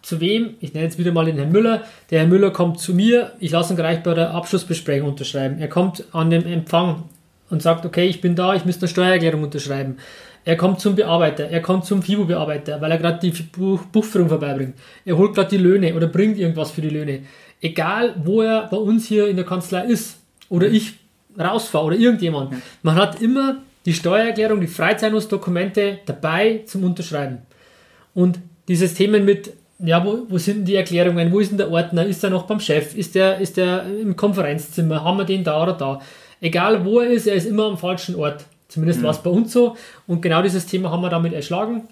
zu 0.02 0.20
wem? 0.20 0.54
Ich 0.60 0.74
nenne 0.74 0.86
jetzt 0.86 0.98
wieder 0.98 1.12
mal 1.12 1.24
den 1.24 1.36
Herrn 1.36 1.52
Müller. 1.52 1.82
Der 2.10 2.20
Herr 2.20 2.26
Müller 2.26 2.50
kommt 2.50 2.80
zu 2.80 2.92
mir, 2.92 3.32
ich 3.38 3.52
lasse 3.52 3.72
ihn 3.72 3.76
gleich 3.76 4.02
bei 4.02 4.14
der 4.14 4.32
Abschlussbesprechung 4.32 5.08
unterschreiben. 5.08 5.58
Er 5.58 5.68
kommt 5.68 6.04
an 6.12 6.30
den 6.30 6.44
Empfang 6.44 7.04
und 7.50 7.62
sagt, 7.62 7.86
okay, 7.86 8.06
ich 8.06 8.20
bin 8.20 8.34
da, 8.34 8.54
ich 8.54 8.64
müsste 8.64 8.82
eine 8.82 8.88
Steuererklärung 8.88 9.44
unterschreiben. 9.44 9.98
Er 10.44 10.56
kommt 10.56 10.80
zum 10.80 10.96
Bearbeiter, 10.96 11.44
er 11.44 11.62
kommt 11.62 11.84
zum 11.84 12.02
FIBO-Bearbeiter, 12.02 12.80
weil 12.80 12.90
er 12.90 12.98
gerade 12.98 13.20
die 13.20 13.30
Buch 13.30 13.82
Buchführung 13.84 14.28
vorbeibringt. 14.28 14.74
Er 15.04 15.16
holt 15.16 15.34
gerade 15.34 15.50
die 15.50 15.58
Löhne 15.58 15.94
oder 15.94 16.08
bringt 16.08 16.38
irgendwas 16.38 16.72
für 16.72 16.80
die 16.80 16.90
Löhne. 16.90 17.20
Egal, 17.60 18.16
wo 18.24 18.42
er 18.42 18.66
bei 18.68 18.76
uns 18.76 19.06
hier 19.06 19.28
in 19.28 19.36
der 19.36 19.44
Kanzlei 19.44 19.84
ist 19.84 20.18
oder 20.48 20.66
ich 20.66 20.94
rausfahre 21.38 21.86
oder 21.86 21.96
irgendjemand. 21.96 22.54
Man 22.82 22.96
hat 22.96 23.22
immer 23.22 23.58
die 23.86 23.92
Steuererklärung, 23.92 24.60
die 24.60 24.66
Freizeitungsdokumente 24.66 26.00
dabei 26.06 26.62
zum 26.66 26.84
Unterschreiben. 26.84 27.38
Und 28.14 28.40
dieses 28.66 28.94
Thema 28.94 29.20
mit 29.20 29.52
ja, 29.84 30.04
wo, 30.04 30.26
wo 30.28 30.38
sind 30.38 30.66
die 30.66 30.76
Erklärungen, 30.76 31.32
wo 31.32 31.40
ist 31.40 31.50
denn 31.50 31.58
der 31.58 31.70
Ordner, 31.70 32.04
ist 32.06 32.22
er 32.22 32.30
noch 32.30 32.44
beim 32.44 32.60
Chef, 32.60 32.94
ist 32.94 33.14
der, 33.14 33.38
ist 33.38 33.56
der 33.56 33.84
im 34.00 34.14
Konferenzzimmer, 34.14 35.02
haben 35.02 35.18
wir 35.18 35.24
den 35.24 35.42
da 35.42 35.60
oder 35.62 35.72
da. 35.72 36.00
Egal 36.40 36.84
wo 36.84 37.00
er 37.00 37.10
ist, 37.10 37.26
er 37.26 37.34
ist 37.34 37.46
immer 37.46 37.66
am 37.66 37.78
falschen 37.78 38.14
Ort. 38.14 38.44
Zumindest 38.72 39.00
mhm. 39.00 39.04
war 39.04 39.10
es 39.10 39.18
bei 39.18 39.30
uns 39.30 39.52
so. 39.52 39.76
Und 40.06 40.22
genau 40.22 40.42
dieses 40.42 40.66
Thema 40.66 40.90
haben 40.90 41.02
wir 41.02 41.10
damit 41.10 41.34
erschlagen. 41.34 41.82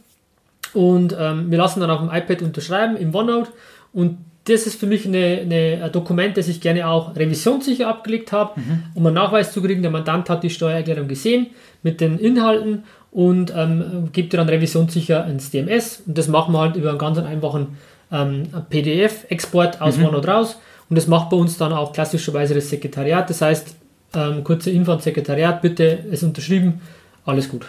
Und 0.73 1.14
ähm, 1.19 1.51
wir 1.51 1.59
lassen 1.59 1.81
dann 1.81 1.90
auf 1.90 2.01
dem 2.01 2.11
iPad 2.11 2.43
unterschreiben 2.43 2.97
im 2.97 3.14
OneNote. 3.14 3.51
Und 3.93 4.19
das 4.45 4.66
ist 4.66 4.81
für 4.81 4.87
mich 4.87 5.07
eine, 5.07 5.40
eine, 5.43 5.85
ein 5.85 5.93
Dokument, 5.93 6.38
das 6.38 6.49
ich 6.49 6.62
gerne 6.62 6.88
auch 6.88 7.14
revisionssicher 7.14 7.87
abgelegt 7.87 8.33
habe, 8.33 8.59
mhm. 8.59 8.83
um 8.95 9.07
einen 9.07 9.14
Nachweis 9.14 9.53
zu 9.53 9.61
kriegen. 9.61 9.83
Der 9.83 9.90
Mandant 9.90 10.31
hat 10.31 10.43
die 10.43 10.49
Steuererklärung 10.49 11.07
gesehen 11.07 11.49
mit 11.83 12.01
den 12.01 12.19
Inhalten 12.19 12.85
und 13.11 13.53
ähm, 13.55 14.09
gibt 14.12 14.33
dir 14.33 14.38
dann 14.38 14.49
revisionssicher 14.49 15.27
ins 15.27 15.51
DMS. 15.51 16.03
Und 16.07 16.16
das 16.16 16.29
machen 16.29 16.55
wir 16.55 16.61
halt 16.61 16.77
über 16.77 16.90
einen 16.90 16.99
ganz 16.99 17.19
einfachen 17.19 17.77
ähm, 18.11 18.45
PDF-Export 18.71 19.83
aus 19.83 19.99
mhm. 19.99 20.07
OneNote 20.07 20.29
raus. 20.29 20.59
Und 20.88 20.97
das 20.97 21.07
macht 21.07 21.29
bei 21.29 21.37
uns 21.37 21.59
dann 21.59 21.75
auch 21.75 21.93
klassischerweise 21.93 22.55
das 22.55 22.71
Sekretariat. 22.71 23.29
Das 23.29 23.43
heißt, 23.43 23.77
ähm, 24.14 24.44
kurze 24.44 24.70
Info 24.70 24.90
ans 24.92 25.05
Sekretariat, 25.05 25.62
bitte, 25.62 25.85
ist 25.85 26.23
unterschrieben, 26.23 26.81
alles 27.25 27.49
gut. 27.49 27.66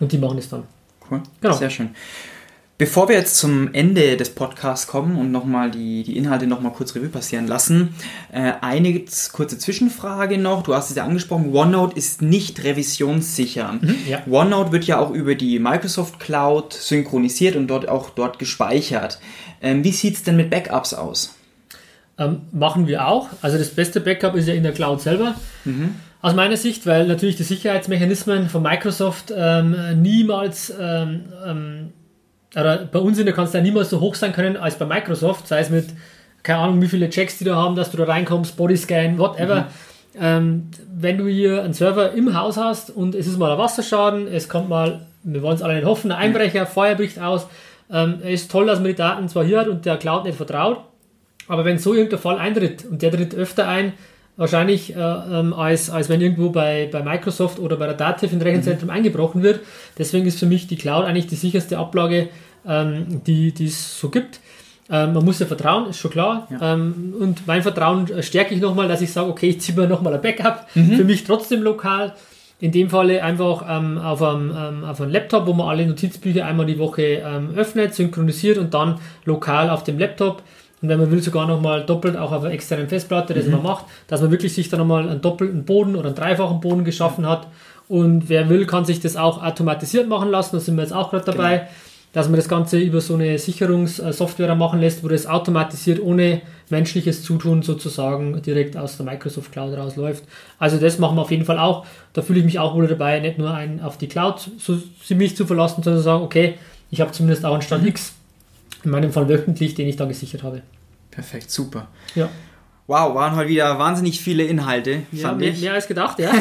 Und 0.00 0.12
die 0.12 0.18
machen 0.18 0.38
es 0.38 0.48
dann. 0.48 0.64
Cool, 1.10 1.22
genau. 1.40 1.54
sehr 1.54 1.70
schön. 1.70 1.90
Bevor 2.78 3.08
wir 3.08 3.16
jetzt 3.16 3.36
zum 3.36 3.74
Ende 3.74 4.16
des 4.16 4.30
Podcasts 4.30 4.86
kommen 4.86 5.18
und 5.18 5.32
nochmal 5.32 5.68
die, 5.68 6.04
die 6.04 6.16
Inhalte 6.16 6.46
nochmal 6.46 6.72
kurz 6.72 6.94
Revue 6.94 7.08
passieren 7.08 7.48
lassen, 7.48 7.92
äh, 8.30 8.52
eine 8.60 9.04
kurze 9.32 9.58
Zwischenfrage 9.58 10.38
noch. 10.38 10.62
Du 10.62 10.74
hast 10.74 10.90
es 10.90 10.94
ja 10.94 11.02
angesprochen, 11.04 11.52
OneNote 11.52 11.98
ist 11.98 12.22
nicht 12.22 12.62
revisionssicher. 12.62 13.72
Mhm, 13.80 13.96
ja. 14.08 14.22
OneNote 14.30 14.70
wird 14.70 14.84
ja 14.84 15.00
auch 15.00 15.10
über 15.10 15.34
die 15.34 15.58
Microsoft 15.58 16.20
Cloud 16.20 16.72
synchronisiert 16.72 17.56
und 17.56 17.66
dort 17.66 17.88
auch 17.88 18.10
dort 18.10 18.38
gespeichert. 18.38 19.18
Ähm, 19.60 19.82
wie 19.82 19.90
sieht 19.90 20.14
es 20.14 20.22
denn 20.22 20.36
mit 20.36 20.48
Backups 20.48 20.94
aus? 20.94 21.34
Ähm, 22.18 22.42
machen 22.52 22.86
wir 22.86 23.06
auch. 23.06 23.28
Also 23.42 23.58
das 23.58 23.70
beste 23.70 24.00
Backup 24.00 24.34
ist 24.34 24.48
ja 24.48 24.54
in 24.54 24.64
der 24.64 24.72
Cloud 24.72 25.00
selber. 25.00 25.34
Mhm. 25.64 25.94
Aus 26.20 26.34
meiner 26.34 26.56
Sicht, 26.56 26.84
weil 26.84 27.06
natürlich 27.06 27.36
die 27.36 27.44
Sicherheitsmechanismen 27.44 28.48
von 28.48 28.62
Microsoft 28.62 29.32
ähm, 29.34 30.02
niemals 30.02 30.72
ähm, 30.78 31.24
ähm 31.46 31.92
oder 32.56 32.78
bei 32.78 32.98
uns 32.98 33.18
in 33.18 33.26
der 33.26 33.34
Kanzlei 33.34 33.60
niemals 33.60 33.90
so 33.90 34.00
hoch 34.00 34.14
sein 34.14 34.32
können 34.32 34.56
als 34.56 34.76
bei 34.76 34.86
Microsoft, 34.86 35.46
sei 35.46 35.60
es 35.60 35.70
mit, 35.70 35.86
keine 36.42 36.60
Ahnung, 36.60 36.80
wie 36.80 36.88
viele 36.88 37.10
Checks 37.10 37.38
die 37.38 37.44
da 37.44 37.56
haben, 37.56 37.76
dass 37.76 37.90
du 37.90 37.98
da 37.98 38.04
reinkommst, 38.04 38.56
Bodyscan, 38.56 39.18
whatever. 39.18 39.60
Mhm. 39.60 39.66
Ähm, 40.20 40.70
wenn 40.92 41.18
du 41.18 41.28
hier 41.28 41.62
einen 41.62 41.74
Server 41.74 42.12
im 42.12 42.36
Haus 42.36 42.56
hast 42.56 42.90
und 42.90 43.14
es 43.14 43.26
ist 43.26 43.38
mal 43.38 43.52
ein 43.52 43.58
Wasserschaden, 43.58 44.26
es 44.26 44.48
kommt 44.48 44.68
mal, 44.68 45.06
wir 45.22 45.42
wollen 45.42 45.56
es 45.56 45.62
alle 45.62 45.74
nicht 45.74 45.86
hoffen, 45.86 46.10
ein 46.10 46.18
Einbrecher, 46.18 46.66
Feuer 46.66 46.94
bricht 46.94 47.20
aus, 47.20 47.46
ähm, 47.92 48.20
es 48.22 48.42
ist 48.42 48.50
toll, 48.50 48.66
dass 48.66 48.78
man 48.78 48.88
die 48.88 48.94
Daten 48.94 49.28
zwar 49.28 49.44
hier 49.44 49.60
hat 49.60 49.68
und 49.68 49.84
der 49.84 49.96
Cloud 49.96 50.24
nicht 50.24 50.36
vertraut, 50.36 50.78
aber 51.48 51.64
wenn 51.64 51.78
so 51.78 51.94
irgendein 51.94 52.20
Fall 52.20 52.38
eintritt 52.38 52.84
und 52.84 53.02
der 53.02 53.10
tritt 53.10 53.34
öfter 53.34 53.68
ein, 53.68 53.94
wahrscheinlich 54.36 54.94
äh, 54.94 54.98
ähm, 54.98 55.52
als, 55.52 55.90
als 55.90 56.08
wenn 56.08 56.20
irgendwo 56.20 56.50
bei, 56.50 56.88
bei 56.90 57.02
Microsoft 57.02 57.58
oder 57.58 57.76
bei 57.76 57.86
der 57.86 57.96
Dativ 57.96 58.32
in 58.32 58.40
Rechenzentrum 58.40 58.88
mhm. 58.88 58.94
eingebrochen 58.94 59.42
wird. 59.42 59.60
Deswegen 59.98 60.26
ist 60.26 60.38
für 60.38 60.46
mich 60.46 60.68
die 60.68 60.76
Cloud 60.76 61.04
eigentlich 61.04 61.26
die 61.26 61.34
sicherste 61.34 61.76
Ablage, 61.76 62.28
ähm, 62.66 63.22
die 63.26 63.52
es 63.58 63.98
so 63.98 64.10
gibt. 64.10 64.40
Ähm, 64.90 65.12
man 65.12 65.24
muss 65.24 65.40
ja 65.40 65.46
vertrauen, 65.46 65.90
ist 65.90 65.98
schon 65.98 66.12
klar. 66.12 66.48
Ja. 66.50 66.74
Ähm, 66.74 67.14
und 67.18 67.46
mein 67.46 67.62
Vertrauen 67.62 68.08
stärke 68.22 68.54
ich 68.54 68.60
nochmal, 68.60 68.88
dass 68.88 69.02
ich 69.02 69.12
sage, 69.12 69.28
okay, 69.28 69.48
ich 69.50 69.60
ziehe 69.60 69.76
mir 69.76 69.86
nochmal 69.86 70.14
ein 70.14 70.22
Backup, 70.22 70.66
mhm. 70.74 70.92
für 70.92 71.04
mich 71.04 71.24
trotzdem 71.24 71.62
lokal. 71.62 72.14
In 72.60 72.72
dem 72.72 72.90
Falle 72.90 73.22
einfach 73.22 73.64
ähm, 73.68 73.98
auf, 73.98 74.20
einem, 74.20 74.52
ähm, 74.56 74.84
auf 74.84 75.00
einem 75.00 75.12
Laptop, 75.12 75.46
wo 75.46 75.52
man 75.52 75.68
alle 75.68 75.86
Notizbücher 75.86 76.44
einmal 76.44 76.66
die 76.66 76.78
Woche 76.78 77.22
ähm, 77.24 77.50
öffnet, 77.54 77.94
synchronisiert 77.94 78.58
und 78.58 78.74
dann 78.74 78.98
lokal 79.24 79.70
auf 79.70 79.84
dem 79.84 79.98
Laptop 79.98 80.42
und 80.80 80.88
wenn 80.88 80.98
man 80.98 81.10
will, 81.10 81.22
sogar 81.22 81.46
nochmal 81.46 81.84
doppelt 81.84 82.16
auch 82.16 82.32
auf 82.32 82.44
einer 82.44 82.52
externen 82.52 82.88
Festplatte, 82.88 83.34
das 83.34 83.46
mhm. 83.46 83.52
man 83.52 83.62
macht, 83.62 83.86
dass 84.06 84.20
man 84.20 84.30
wirklich 84.30 84.54
sich 84.54 84.68
da 84.68 84.76
nochmal 84.76 85.08
einen 85.08 85.20
doppelten 85.20 85.64
Boden 85.64 85.96
oder 85.96 86.06
einen 86.06 86.14
dreifachen 86.14 86.60
Boden 86.60 86.84
geschaffen 86.84 87.26
hat. 87.26 87.48
Und 87.88 88.28
wer 88.28 88.48
will, 88.48 88.66
kann 88.66 88.84
sich 88.84 89.00
das 89.00 89.16
auch 89.16 89.42
automatisiert 89.42 90.08
machen 90.08 90.30
lassen. 90.30 90.56
Da 90.56 90.60
sind 90.60 90.76
wir 90.76 90.82
jetzt 90.82 90.92
auch 90.92 91.10
gerade 91.10 91.24
dabei, 91.24 91.56
genau. 91.56 91.70
dass 92.12 92.28
man 92.28 92.36
das 92.36 92.48
Ganze 92.48 92.78
über 92.78 93.00
so 93.00 93.14
eine 93.14 93.38
Sicherungssoftware 93.38 94.54
machen 94.54 94.78
lässt, 94.78 95.02
wo 95.02 95.08
das 95.08 95.26
automatisiert 95.26 96.00
ohne 96.00 96.42
menschliches 96.68 97.24
Zutun 97.24 97.62
sozusagen 97.62 98.40
direkt 98.42 98.76
aus 98.76 98.98
der 98.98 99.06
Microsoft 99.06 99.50
Cloud 99.50 99.76
rausläuft. 99.76 100.22
Also 100.58 100.76
das 100.76 100.98
machen 100.98 101.16
wir 101.16 101.22
auf 101.22 101.30
jeden 101.30 101.46
Fall 101.46 101.58
auch. 101.58 101.86
Da 102.12 102.22
fühle 102.22 102.40
ich 102.40 102.44
mich 102.44 102.58
auch 102.58 102.74
wohl 102.74 102.86
dabei, 102.86 103.18
nicht 103.20 103.38
nur 103.38 103.52
ein, 103.52 103.80
auf 103.80 103.96
die 103.96 104.06
Cloud 104.06 104.48
so 104.58 104.78
ziemlich 105.02 105.34
zu 105.34 105.46
verlassen, 105.46 105.82
sondern 105.82 106.02
sagen, 106.02 106.22
okay, 106.22 106.54
ich 106.90 107.00
habe 107.00 107.10
zumindest 107.10 107.44
auch 107.44 107.54
einen 107.54 107.62
Stand 107.62 107.82
mhm. 107.82 107.88
X 107.88 108.17
in 108.84 108.90
meinem 108.90 109.12
Fall 109.12 109.28
wöchentlich, 109.28 109.74
den 109.74 109.88
ich 109.88 109.96
da 109.96 110.04
gesichert 110.04 110.42
habe. 110.42 110.62
Perfekt, 111.10 111.50
super. 111.50 111.88
Ja. 112.14 112.28
Wow, 112.86 113.14
waren 113.14 113.36
heute 113.36 113.50
wieder 113.50 113.78
wahnsinnig 113.78 114.20
viele 114.20 114.44
Inhalte, 114.44 115.02
ja, 115.12 115.32
mehr, 115.34 115.52
mehr, 115.52 115.74
als 115.74 115.86
gedacht, 115.86 116.18
ja. 116.18 116.32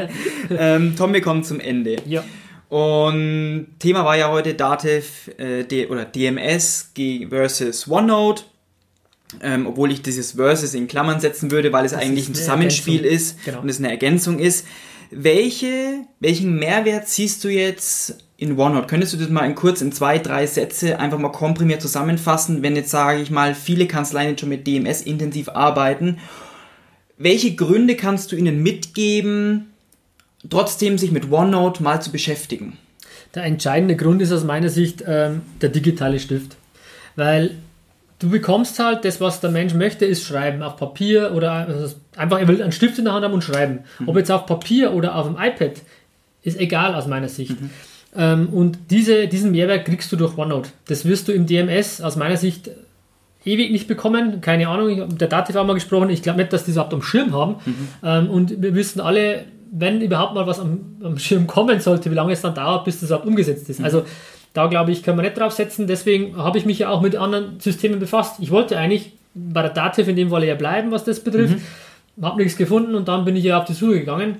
ähm, 0.50 0.94
Tom, 0.96 1.12
wir 1.12 1.20
kommen 1.20 1.44
zum 1.44 1.60
Ende. 1.60 1.96
Ja. 2.06 2.24
Und 2.70 3.66
Thema 3.80 4.04
war 4.04 4.16
ja 4.16 4.30
heute 4.30 4.54
Dativ 4.54 5.28
äh, 5.36 5.64
D 5.64 5.88
oder 5.88 6.04
DMS 6.04 6.92
versus 7.28 7.88
OneNote. 7.88 8.44
Ähm, 9.42 9.66
obwohl 9.66 9.92
ich 9.92 10.02
dieses 10.02 10.32
Versus 10.32 10.74
in 10.74 10.88
Klammern 10.88 11.20
setzen 11.20 11.50
würde, 11.52 11.72
weil 11.72 11.84
es 11.84 11.92
das 11.92 12.00
eigentlich 12.00 12.28
ein 12.28 12.34
Zusammenspiel 12.34 13.04
Ergänzung. 13.04 13.16
ist 13.16 13.44
genau. 13.44 13.60
und 13.60 13.68
es 13.68 13.78
eine 13.78 13.90
Ergänzung 13.90 14.38
ist. 14.40 14.66
Welche, 15.10 16.04
welchen 16.18 16.58
Mehrwert 16.58 17.08
siehst 17.08 17.44
du 17.44 17.48
jetzt 17.48 18.18
in 18.40 18.58
OneNote. 18.58 18.86
Könntest 18.86 19.12
du 19.12 19.18
das 19.18 19.28
mal 19.28 19.44
in 19.44 19.54
kurz 19.54 19.82
in 19.82 19.92
zwei, 19.92 20.18
drei 20.18 20.46
Sätze 20.46 20.98
einfach 20.98 21.18
mal 21.18 21.28
komprimiert 21.28 21.82
zusammenfassen, 21.82 22.62
wenn 22.62 22.74
jetzt, 22.74 22.90
sage 22.90 23.20
ich 23.20 23.30
mal, 23.30 23.54
viele 23.54 23.86
Kanzleien 23.86 24.38
schon 24.38 24.48
mit 24.48 24.66
DMS 24.66 25.02
intensiv 25.02 25.50
arbeiten? 25.50 26.18
Welche 27.18 27.54
Gründe 27.54 27.96
kannst 27.96 28.32
du 28.32 28.36
ihnen 28.36 28.62
mitgeben, 28.62 29.72
trotzdem 30.48 30.96
sich 30.96 31.12
mit 31.12 31.30
OneNote 31.30 31.82
mal 31.82 32.00
zu 32.00 32.10
beschäftigen? 32.10 32.78
Der 33.34 33.44
entscheidende 33.44 33.94
Grund 33.94 34.22
ist 34.22 34.32
aus 34.32 34.42
meiner 34.42 34.70
Sicht 34.70 35.04
ähm, 35.06 35.42
der 35.60 35.68
digitale 35.68 36.18
Stift. 36.18 36.56
Weil 37.16 37.56
du 38.20 38.30
bekommst 38.30 38.78
halt 38.78 39.04
das, 39.04 39.20
was 39.20 39.40
der 39.40 39.50
Mensch 39.50 39.74
möchte, 39.74 40.06
ist 40.06 40.24
schreiben 40.24 40.62
auf 40.62 40.76
Papier 40.76 41.32
oder 41.34 41.52
also 41.52 41.94
einfach, 42.16 42.40
er 42.40 42.48
will 42.48 42.62
einen 42.62 42.72
Stift 42.72 42.98
in 42.98 43.04
der 43.04 43.12
Hand 43.12 43.22
haben 43.22 43.34
und 43.34 43.44
schreiben. 43.44 43.80
Mhm. 43.98 44.08
Ob 44.08 44.16
jetzt 44.16 44.30
auf 44.30 44.46
Papier 44.46 44.94
oder 44.94 45.14
auf 45.14 45.26
dem 45.26 45.36
iPad, 45.36 45.82
ist 46.42 46.58
egal 46.58 46.94
aus 46.94 47.06
meiner 47.06 47.28
Sicht. 47.28 47.60
Mhm. 47.60 47.68
Ähm, 48.16 48.48
und 48.48 48.78
diese, 48.90 49.28
diesen 49.28 49.52
Mehrwert 49.52 49.84
kriegst 49.84 50.10
du 50.10 50.16
durch 50.16 50.36
OneNote. 50.36 50.70
Das 50.88 51.04
wirst 51.04 51.28
du 51.28 51.32
im 51.32 51.46
DMS 51.46 52.00
aus 52.00 52.16
meiner 52.16 52.36
Sicht 52.36 52.70
ewig 53.44 53.70
nicht 53.70 53.88
bekommen. 53.88 54.40
Keine 54.40 54.68
Ahnung, 54.68 54.90
ich 54.90 54.98
habe 55.00 55.10
mit 55.10 55.20
der 55.20 55.28
Dativ 55.28 55.56
auch 55.56 55.66
mal 55.66 55.74
gesprochen. 55.74 56.10
Ich 56.10 56.22
glaube 56.22 56.38
nicht, 56.38 56.52
dass 56.52 56.64
die 56.64 56.70
es 56.70 56.76
überhaupt 56.76 56.94
am 56.94 57.02
Schirm 57.02 57.32
haben. 57.32 57.56
Mhm. 57.64 57.88
Ähm, 58.02 58.30
und 58.30 58.62
wir 58.62 58.74
wissen 58.74 59.00
alle, 59.00 59.44
wenn 59.70 60.00
überhaupt 60.00 60.34
mal 60.34 60.46
was 60.46 60.58
am, 60.58 60.80
am, 61.02 61.18
Schirm 61.18 61.46
kommen 61.46 61.80
sollte, 61.80 62.10
wie 62.10 62.14
lange 62.14 62.32
es 62.32 62.40
dann 62.40 62.54
dauert, 62.54 62.84
bis 62.84 63.00
das 63.00 63.10
überhaupt 63.10 63.26
umgesetzt 63.26 63.68
ist. 63.70 63.78
Mhm. 63.78 63.84
Also 63.84 64.02
da 64.52 64.66
glaube 64.66 64.90
ich, 64.90 65.04
können 65.04 65.16
wir 65.16 65.22
nicht 65.22 65.38
drauf 65.38 65.52
setzen. 65.52 65.86
Deswegen 65.86 66.36
habe 66.36 66.58
ich 66.58 66.66
mich 66.66 66.80
ja 66.80 66.88
auch 66.88 67.00
mit 67.02 67.14
anderen 67.14 67.60
Systemen 67.60 68.00
befasst. 68.00 68.40
Ich 68.40 68.50
wollte 68.50 68.76
eigentlich 68.76 69.12
bei 69.34 69.62
der 69.62 69.70
Dativ 69.70 70.08
in 70.08 70.16
dem 70.16 70.30
Fall 70.30 70.42
ja 70.44 70.56
bleiben, 70.56 70.90
was 70.90 71.04
das 71.04 71.20
betrifft. 71.20 71.58
Mhm. 72.16 72.24
Habe 72.24 72.42
nichts 72.42 72.58
gefunden 72.58 72.96
und 72.96 73.06
dann 73.06 73.24
bin 73.24 73.36
ich 73.36 73.44
ja 73.44 73.58
auf 73.58 73.64
die 73.64 73.72
Suche 73.72 74.00
gegangen 74.00 74.36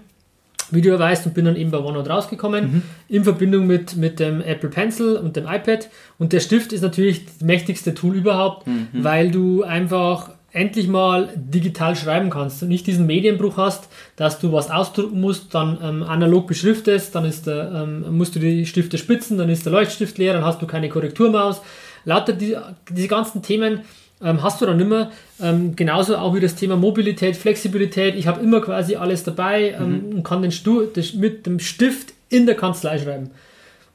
wie 0.73 0.83
du 0.83 0.89
ja 0.89 0.99
weißt, 0.99 1.27
und 1.27 1.35
bin 1.35 1.45
dann 1.45 1.57
eben 1.57 1.71
bei 1.71 1.79
OneNote 1.79 2.11
rausgekommen, 2.11 2.73
mhm. 2.73 2.83
in 3.09 3.25
Verbindung 3.25 3.67
mit, 3.67 3.97
mit 3.97 4.21
dem 4.21 4.41
Apple 4.41 4.69
Pencil 4.69 5.17
und 5.17 5.37
dem 5.37 5.45
iPad. 5.45 5.89
Und 6.19 6.33
der 6.33 6.41
Stift 6.41 6.73
ist 6.73 6.83
natürlich 6.83 7.25
das 7.27 7.41
mächtigste 7.41 7.95
Tool 7.95 8.17
überhaupt, 8.17 8.67
mhm. 8.67 8.89
weil 8.93 9.31
du 9.31 9.63
einfach 9.63 10.31
endlich 10.53 10.89
mal 10.89 11.29
digital 11.37 11.95
schreiben 11.95 12.31
kannst 12.31 12.63
und 12.63 12.69
nicht 12.69 12.87
diesen 12.87 13.07
Medienbruch 13.07 13.57
hast, 13.57 13.89
dass 14.17 14.41
du 14.41 14.53
was 14.53 14.71
ausdrucken 14.71 15.21
musst, 15.21 15.55
dann 15.55 15.79
ähm, 15.83 16.03
analog 16.03 16.49
beschriftest, 16.49 17.15
dann 17.15 17.25
ist 17.25 17.47
der, 17.47 17.71
ähm, 17.73 18.17
musst 18.17 18.35
du 18.35 18.41
die 18.41 18.67
Stifte 18.67 18.99
spitzen, 18.99 19.39
dann 19.39 19.49
ist 19.49 19.65
der 19.65 19.73
Leuchtstift 19.73 20.19
leer, 20.19 20.33
dann 20.33 20.45
hast 20.45 20.61
du 20.61 20.67
keine 20.67 20.89
Korrekturmaus. 20.89 21.63
Lauter 22.05 22.33
die, 22.33 22.57
diese 22.91 23.09
ganzen 23.09 23.43
Themen 23.43 23.83
ähm, 24.23 24.43
hast 24.43 24.61
du 24.61 24.67
dann 24.67 24.81
immer. 24.81 25.11
Ähm, 25.41 25.75
genauso 25.77 26.17
auch 26.17 26.35
wie 26.35 26.41
das 26.41 26.55
Thema 26.55 26.77
Mobilität, 26.77 27.37
Flexibilität. 27.37 28.15
Ich 28.17 28.27
habe 28.27 28.43
immer 28.43 28.61
quasi 28.61 28.97
alles 28.97 29.25
dabei 29.25 29.75
ähm, 29.79 30.09
mhm. 30.09 30.17
und 30.17 30.23
kann 30.23 30.43
den 30.43 30.53
Stu 30.53 30.85
das 30.87 31.15
mit 31.15 31.47
dem 31.47 31.59
Stift 31.59 32.13
in 32.29 32.47
der 32.47 32.57
Kanzlei 32.57 32.99
schreiben. 32.99 33.31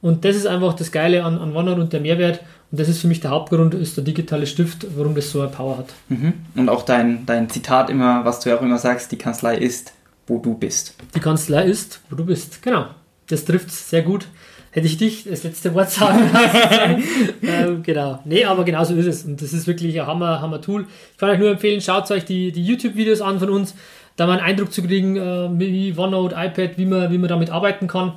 Und 0.01 0.25
das 0.25 0.35
ist 0.35 0.45
einfach 0.45 0.73
das 0.73 0.91
Geile 0.91 1.23
an, 1.23 1.37
an 1.37 1.55
OneNote 1.55 1.81
und 1.81 1.93
der 1.93 2.01
Mehrwert. 2.01 2.41
Und 2.71 2.79
das 2.79 2.89
ist 2.89 2.99
für 3.01 3.07
mich 3.07 3.21
der 3.21 3.31
Hauptgrund, 3.31 3.73
ist 3.73 3.97
der 3.97 4.03
digitale 4.03 4.47
Stift, 4.47 4.85
warum 4.95 5.15
das 5.15 5.31
so 5.31 5.41
eine 5.41 5.49
Power 5.49 5.77
hat. 5.77 5.87
Mhm. 6.09 6.33
Und 6.55 6.69
auch 6.69 6.83
dein, 6.83 7.25
dein 7.25 7.49
Zitat 7.49 7.89
immer, 7.89 8.25
was 8.25 8.39
du 8.39 8.49
ja 8.49 8.57
auch 8.57 8.61
immer 8.61 8.77
sagst, 8.77 9.11
die 9.11 9.17
Kanzlei 9.17 9.57
ist, 9.57 9.93
wo 10.27 10.39
du 10.39 10.55
bist. 10.55 10.95
Die 11.15 11.19
Kanzlei 11.19 11.65
ist, 11.65 12.01
wo 12.09 12.15
du 12.15 12.25
bist. 12.25 12.61
Genau. 12.61 12.87
Das 13.27 13.45
trifft 13.45 13.69
es 13.69 13.89
sehr 13.89 14.03
gut 14.03 14.27
hätte 14.75 14.87
ich 14.87 14.97
dich 14.97 15.23
das 15.23 15.43
letzte 15.43 15.73
Wort 15.73 15.89
sagen 15.89 16.29
lassen. 16.33 17.03
ähm, 17.41 17.81
genau. 17.81 18.19
Nee, 18.25 18.43
aber 18.43 18.65
genau 18.65 18.83
so 18.83 18.93
ist 18.93 19.05
es. 19.05 19.23
Und 19.23 19.41
das 19.41 19.53
ist 19.53 19.67
wirklich 19.67 19.99
ein 19.99 20.05
Hammer, 20.05 20.41
Hammer 20.41 20.59
Tool. 20.59 20.85
Ich 21.13 21.17
kann 21.17 21.29
euch 21.29 21.39
nur 21.39 21.49
empfehlen, 21.49 21.79
schaut 21.79 22.11
euch 22.11 22.25
die, 22.25 22.51
die 22.51 22.61
YouTube-Videos 22.61 23.21
an 23.21 23.39
von 23.39 23.49
uns, 23.49 23.73
da 24.17 24.27
mal 24.27 24.33
einen 24.33 24.41
Eindruck 24.41 24.73
zu 24.73 24.83
kriegen, 24.83 25.15
äh, 25.15 25.47
wie 25.57 25.93
OneNote, 25.97 26.35
iPad, 26.37 26.77
wie 26.77 26.85
man, 26.85 27.09
wie 27.09 27.17
man 27.17 27.29
damit 27.29 27.51
arbeiten 27.51 27.87
kann. 27.87 28.13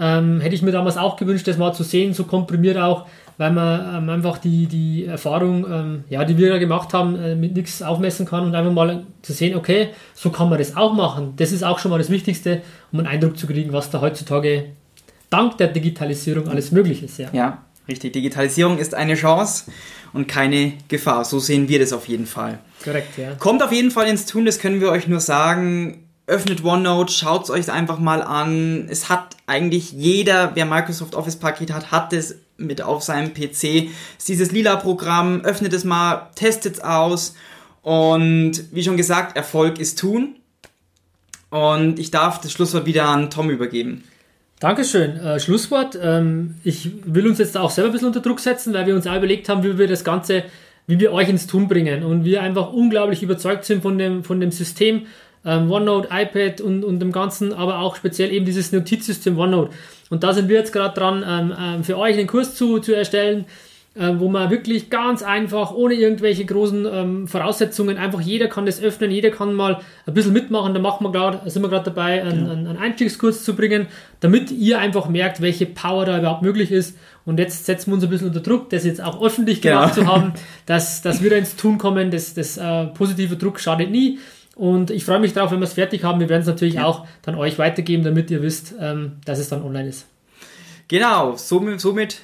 Ähm, 0.00 0.40
hätte 0.40 0.54
ich 0.54 0.62
mir 0.62 0.72
damals 0.72 0.96
auch 0.96 1.16
gewünscht, 1.16 1.46
das 1.46 1.58
mal 1.58 1.74
zu 1.74 1.82
sehen, 1.82 2.14
so 2.14 2.24
komprimiert 2.24 2.78
auch, 2.78 3.06
weil 3.36 3.50
man 3.50 4.04
ähm, 4.04 4.08
einfach 4.08 4.38
die, 4.38 4.66
die 4.66 5.04
Erfahrung, 5.04 5.66
ähm, 5.70 6.04
ja, 6.08 6.24
die 6.24 6.38
wir 6.38 6.48
da 6.48 6.58
gemacht 6.58 6.94
haben, 6.94 7.20
äh, 7.20 7.34
mit 7.34 7.54
nichts 7.54 7.82
aufmessen 7.82 8.24
kann 8.24 8.44
und 8.44 8.54
einfach 8.54 8.72
mal 8.72 9.02
zu 9.20 9.34
sehen, 9.34 9.56
okay, 9.56 9.88
so 10.14 10.30
kann 10.30 10.48
man 10.48 10.58
das 10.58 10.74
auch 10.74 10.94
machen. 10.94 11.34
Das 11.36 11.52
ist 11.52 11.64
auch 11.64 11.80
schon 11.80 11.90
mal 11.90 11.98
das 11.98 12.08
Wichtigste, 12.08 12.62
um 12.92 13.00
einen 13.00 13.08
Eindruck 13.08 13.36
zu 13.36 13.46
kriegen, 13.46 13.74
was 13.74 13.90
da 13.90 14.00
heutzutage 14.00 14.70
dank 15.30 15.58
der 15.58 15.68
Digitalisierung 15.68 16.48
alles 16.48 16.72
möglich 16.72 17.02
ist. 17.02 17.18
Ja, 17.18 17.28
ja 17.32 17.64
richtig. 17.88 18.12
Digitalisierung 18.12 18.78
ist 18.78 18.94
eine 18.94 19.14
Chance 19.14 19.64
und 20.12 20.28
keine 20.28 20.74
Gefahr. 20.88 21.24
So 21.24 21.38
sehen 21.38 21.68
wir 21.68 21.78
das 21.78 21.92
auf 21.92 22.08
jeden 22.08 22.26
Fall. 22.26 22.58
Korrekt, 22.84 23.18
ja. 23.18 23.34
Kommt 23.34 23.62
auf 23.62 23.72
jeden 23.72 23.90
Fall 23.90 24.06
ins 24.06 24.26
Tun, 24.26 24.44
das 24.44 24.58
können 24.58 24.80
wir 24.80 24.90
euch 24.90 25.08
nur 25.08 25.20
sagen. 25.20 26.04
Öffnet 26.26 26.62
OneNote, 26.62 27.12
schaut 27.12 27.44
es 27.44 27.50
euch 27.50 27.70
einfach 27.72 27.98
mal 27.98 28.22
an. 28.22 28.86
Es 28.90 29.08
hat 29.08 29.36
eigentlich 29.46 29.92
jeder, 29.92 30.54
wer 30.54 30.66
Microsoft 30.66 31.14
Office 31.14 31.36
Paket 31.36 31.72
hat, 31.72 31.90
hat 31.90 32.12
es 32.12 32.36
mit 32.58 32.82
auf 32.82 33.02
seinem 33.02 33.32
PC. 33.32 33.48
Es 33.54 34.18
ist 34.18 34.28
dieses 34.28 34.52
lila 34.52 34.76
Programm, 34.76 35.40
öffnet 35.40 35.72
es 35.72 35.84
mal, 35.84 36.28
testet 36.34 36.74
es 36.74 36.80
aus. 36.80 37.34
Und 37.80 38.64
wie 38.72 38.82
schon 38.82 38.98
gesagt, 38.98 39.36
Erfolg 39.36 39.78
ist 39.78 39.98
tun. 39.98 40.36
Und 41.48 41.98
ich 41.98 42.10
darf 42.10 42.42
das 42.42 42.52
Schlusswort 42.52 42.84
wieder 42.84 43.06
an 43.06 43.30
Tom 43.30 43.48
übergeben. 43.48 44.04
Dankeschön. 44.60 45.16
Äh, 45.20 45.38
Schlusswort. 45.38 45.96
Ähm, 46.02 46.56
ich 46.64 46.90
will 47.04 47.28
uns 47.28 47.38
jetzt 47.38 47.56
auch 47.56 47.70
selber 47.70 47.90
ein 47.90 47.92
bisschen 47.92 48.08
unter 48.08 48.20
Druck 48.20 48.40
setzen, 48.40 48.74
weil 48.74 48.86
wir 48.86 48.94
uns 48.94 49.06
auch 49.06 49.16
überlegt 49.16 49.48
haben, 49.48 49.62
wie 49.62 49.78
wir 49.78 49.86
das 49.86 50.02
Ganze, 50.02 50.44
wie 50.86 50.98
wir 50.98 51.12
euch 51.12 51.28
ins 51.28 51.46
Tun 51.46 51.68
bringen. 51.68 52.02
Und 52.02 52.24
wir 52.24 52.42
einfach 52.42 52.72
unglaublich 52.72 53.22
überzeugt 53.22 53.64
sind 53.64 53.82
von 53.82 53.98
dem, 53.98 54.24
von 54.24 54.40
dem 54.40 54.50
System 54.50 55.06
ähm, 55.44 55.70
OneNote, 55.70 56.08
iPad 56.10 56.60
und, 56.60 56.84
und 56.84 56.98
dem 56.98 57.12
Ganzen, 57.12 57.52
aber 57.52 57.78
auch 57.78 57.94
speziell 57.94 58.32
eben 58.32 58.44
dieses 58.44 58.72
Notizsystem 58.72 59.38
OneNote. 59.38 59.70
Und 60.10 60.24
da 60.24 60.32
sind 60.32 60.48
wir 60.48 60.56
jetzt 60.56 60.72
gerade 60.72 60.98
dran, 60.98 61.24
ähm, 61.26 61.54
ähm, 61.58 61.84
für 61.84 61.96
euch 61.96 62.16
einen 62.18 62.26
Kurs 62.26 62.56
zu, 62.56 62.80
zu 62.80 62.94
erstellen, 62.94 63.44
ähm, 63.96 64.20
wo 64.20 64.28
man 64.28 64.50
wirklich 64.50 64.90
ganz 64.90 65.22
einfach, 65.22 65.72
ohne 65.72 65.94
irgendwelche 65.94 66.44
großen 66.44 66.86
ähm, 66.86 67.28
Voraussetzungen, 67.28 67.96
einfach 67.96 68.20
jeder 68.20 68.46
kann 68.46 68.64
das 68.64 68.80
öffnen, 68.80 69.10
jeder 69.10 69.30
kann 69.30 69.54
mal 69.54 69.80
ein 70.06 70.14
bisschen 70.14 70.32
mitmachen. 70.32 70.72
Da 70.72 70.80
machen 70.80 71.04
wir 71.04 71.10
grad, 71.10 71.50
sind 71.50 71.62
wir 71.62 71.68
gerade 71.68 71.86
dabei, 71.86 72.22
einen, 72.22 72.46
ja. 72.46 72.52
einen 72.52 72.76
Einstiegskurs 72.76 73.42
zu 73.44 73.56
bringen, 73.56 73.86
damit 74.20 74.50
ihr 74.50 74.78
einfach 74.78 75.08
merkt, 75.08 75.40
welche 75.40 75.66
Power 75.66 76.04
da 76.04 76.18
überhaupt 76.18 76.42
möglich 76.42 76.70
ist. 76.70 76.96
Und 77.24 77.38
jetzt 77.38 77.66
setzen 77.66 77.90
wir 77.90 77.94
uns 77.94 78.04
ein 78.04 78.10
bisschen 78.10 78.28
unter 78.28 78.40
Druck, 78.40 78.70
das 78.70 78.84
jetzt 78.84 79.02
auch 79.02 79.20
öffentlich 79.22 79.60
gemacht 79.62 79.96
genau. 79.96 80.06
zu 80.06 80.14
haben, 80.14 80.32
dass, 80.66 81.02
dass 81.02 81.22
wir 81.22 81.30
da 81.30 81.36
ins 81.36 81.56
Tun 81.56 81.78
kommen. 81.78 82.10
Das, 82.10 82.34
das 82.34 82.56
äh, 82.56 82.86
positive 82.86 83.36
Druck 83.36 83.58
schadet 83.58 83.90
nie. 83.90 84.18
Und 84.54 84.90
ich 84.90 85.04
freue 85.04 85.20
mich 85.20 85.32
darauf, 85.32 85.50
wenn 85.50 85.60
wir 85.60 85.66
es 85.66 85.74
fertig 85.74 86.04
haben. 86.04 86.20
Wir 86.20 86.28
werden 86.28 86.42
es 86.42 86.48
natürlich 86.48 86.74
ja. 86.74 86.84
auch 86.84 87.06
dann 87.22 87.34
euch 87.34 87.58
weitergeben, 87.58 88.04
damit 88.04 88.30
ihr 88.30 88.42
wisst, 88.42 88.74
ähm, 88.80 89.12
dass 89.24 89.38
es 89.38 89.48
dann 89.48 89.62
online 89.62 89.88
ist. 89.88 90.06
Genau, 90.88 91.36
somit, 91.36 91.80
somit 91.80 92.22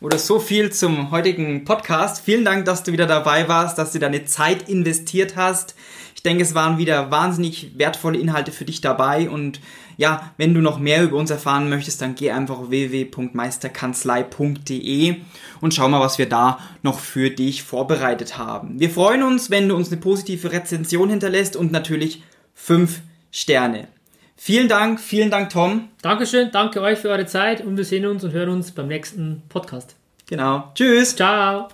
oder 0.00 0.18
so 0.18 0.38
viel 0.38 0.72
zum 0.72 1.10
heutigen 1.10 1.64
Podcast. 1.64 2.24
Vielen 2.24 2.44
Dank, 2.44 2.64
dass 2.64 2.82
du 2.82 2.92
wieder 2.92 3.06
dabei 3.06 3.48
warst, 3.48 3.78
dass 3.78 3.92
du 3.92 3.98
deine 3.98 4.24
Zeit 4.24 4.68
investiert 4.68 5.36
hast. 5.36 5.74
Ich 6.14 6.22
denke, 6.22 6.42
es 6.42 6.54
waren 6.54 6.78
wieder 6.78 7.10
wahnsinnig 7.10 7.78
wertvolle 7.78 8.18
Inhalte 8.18 8.52
für 8.52 8.64
dich 8.64 8.80
dabei 8.80 9.28
und 9.28 9.60
ja, 9.96 10.32
wenn 10.36 10.54
du 10.54 10.60
noch 10.60 10.78
mehr 10.78 11.02
über 11.04 11.16
uns 11.16 11.30
erfahren 11.30 11.68
möchtest, 11.68 12.00
dann 12.02 12.14
geh 12.14 12.30
einfach 12.30 12.58
auf 12.58 12.70
www.meisterkanzlei.de 12.70 15.16
und 15.60 15.74
schau 15.74 15.88
mal, 15.88 16.00
was 16.00 16.18
wir 16.18 16.28
da 16.28 16.58
noch 16.82 16.98
für 16.98 17.30
dich 17.30 17.62
vorbereitet 17.62 18.36
haben. 18.38 18.80
Wir 18.80 18.90
freuen 18.90 19.22
uns, 19.22 19.50
wenn 19.50 19.68
du 19.68 19.76
uns 19.76 19.92
eine 19.92 20.00
positive 20.00 20.50
Rezension 20.52 21.10
hinterlässt 21.10 21.56
und 21.56 21.72
natürlich 21.72 22.22
fünf 22.54 23.00
Sterne. 23.30 23.88
Vielen 24.36 24.68
Dank, 24.68 25.00
vielen 25.00 25.30
Dank, 25.30 25.50
Tom. 25.50 25.88
Dankeschön, 26.02 26.50
danke 26.52 26.80
euch 26.80 26.98
für 26.98 27.08
eure 27.08 27.26
Zeit 27.26 27.60
und 27.60 27.76
wir 27.76 27.84
sehen 27.84 28.04
uns 28.06 28.24
und 28.24 28.32
hören 28.32 28.50
uns 28.50 28.72
beim 28.72 28.88
nächsten 28.88 29.42
Podcast. 29.48 29.94
Genau. 30.26 30.72
Tschüss. 30.74 31.14
Ciao. 31.16 31.68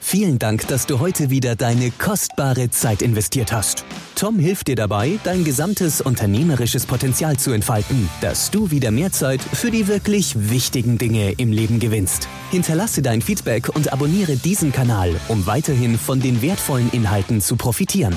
Vielen 0.00 0.40
Dank, 0.40 0.66
dass 0.66 0.86
du 0.86 0.98
heute 0.98 1.30
wieder 1.30 1.54
deine 1.54 1.92
kostbare 1.92 2.68
Zeit 2.70 3.00
investiert 3.00 3.52
hast. 3.52 3.84
Tom 4.16 4.40
hilft 4.40 4.66
dir 4.66 4.74
dabei, 4.74 5.20
dein 5.22 5.44
gesamtes 5.44 6.00
unternehmerisches 6.00 6.84
Potenzial 6.84 7.36
zu 7.38 7.52
entfalten, 7.52 8.10
dass 8.20 8.50
du 8.50 8.72
wieder 8.72 8.90
mehr 8.90 9.12
Zeit 9.12 9.40
für 9.40 9.70
die 9.70 9.86
wirklich 9.86 10.50
wichtigen 10.50 10.98
Dinge 10.98 11.32
im 11.36 11.52
Leben 11.52 11.78
gewinnst. 11.78 12.28
Hinterlasse 12.50 13.02
dein 13.02 13.22
Feedback 13.22 13.68
und 13.68 13.92
abonniere 13.92 14.36
diesen 14.36 14.72
Kanal, 14.72 15.14
um 15.28 15.46
weiterhin 15.46 15.96
von 15.96 16.18
den 16.18 16.42
wertvollen 16.42 16.90
Inhalten 16.90 17.40
zu 17.40 17.54
profitieren. 17.54 18.16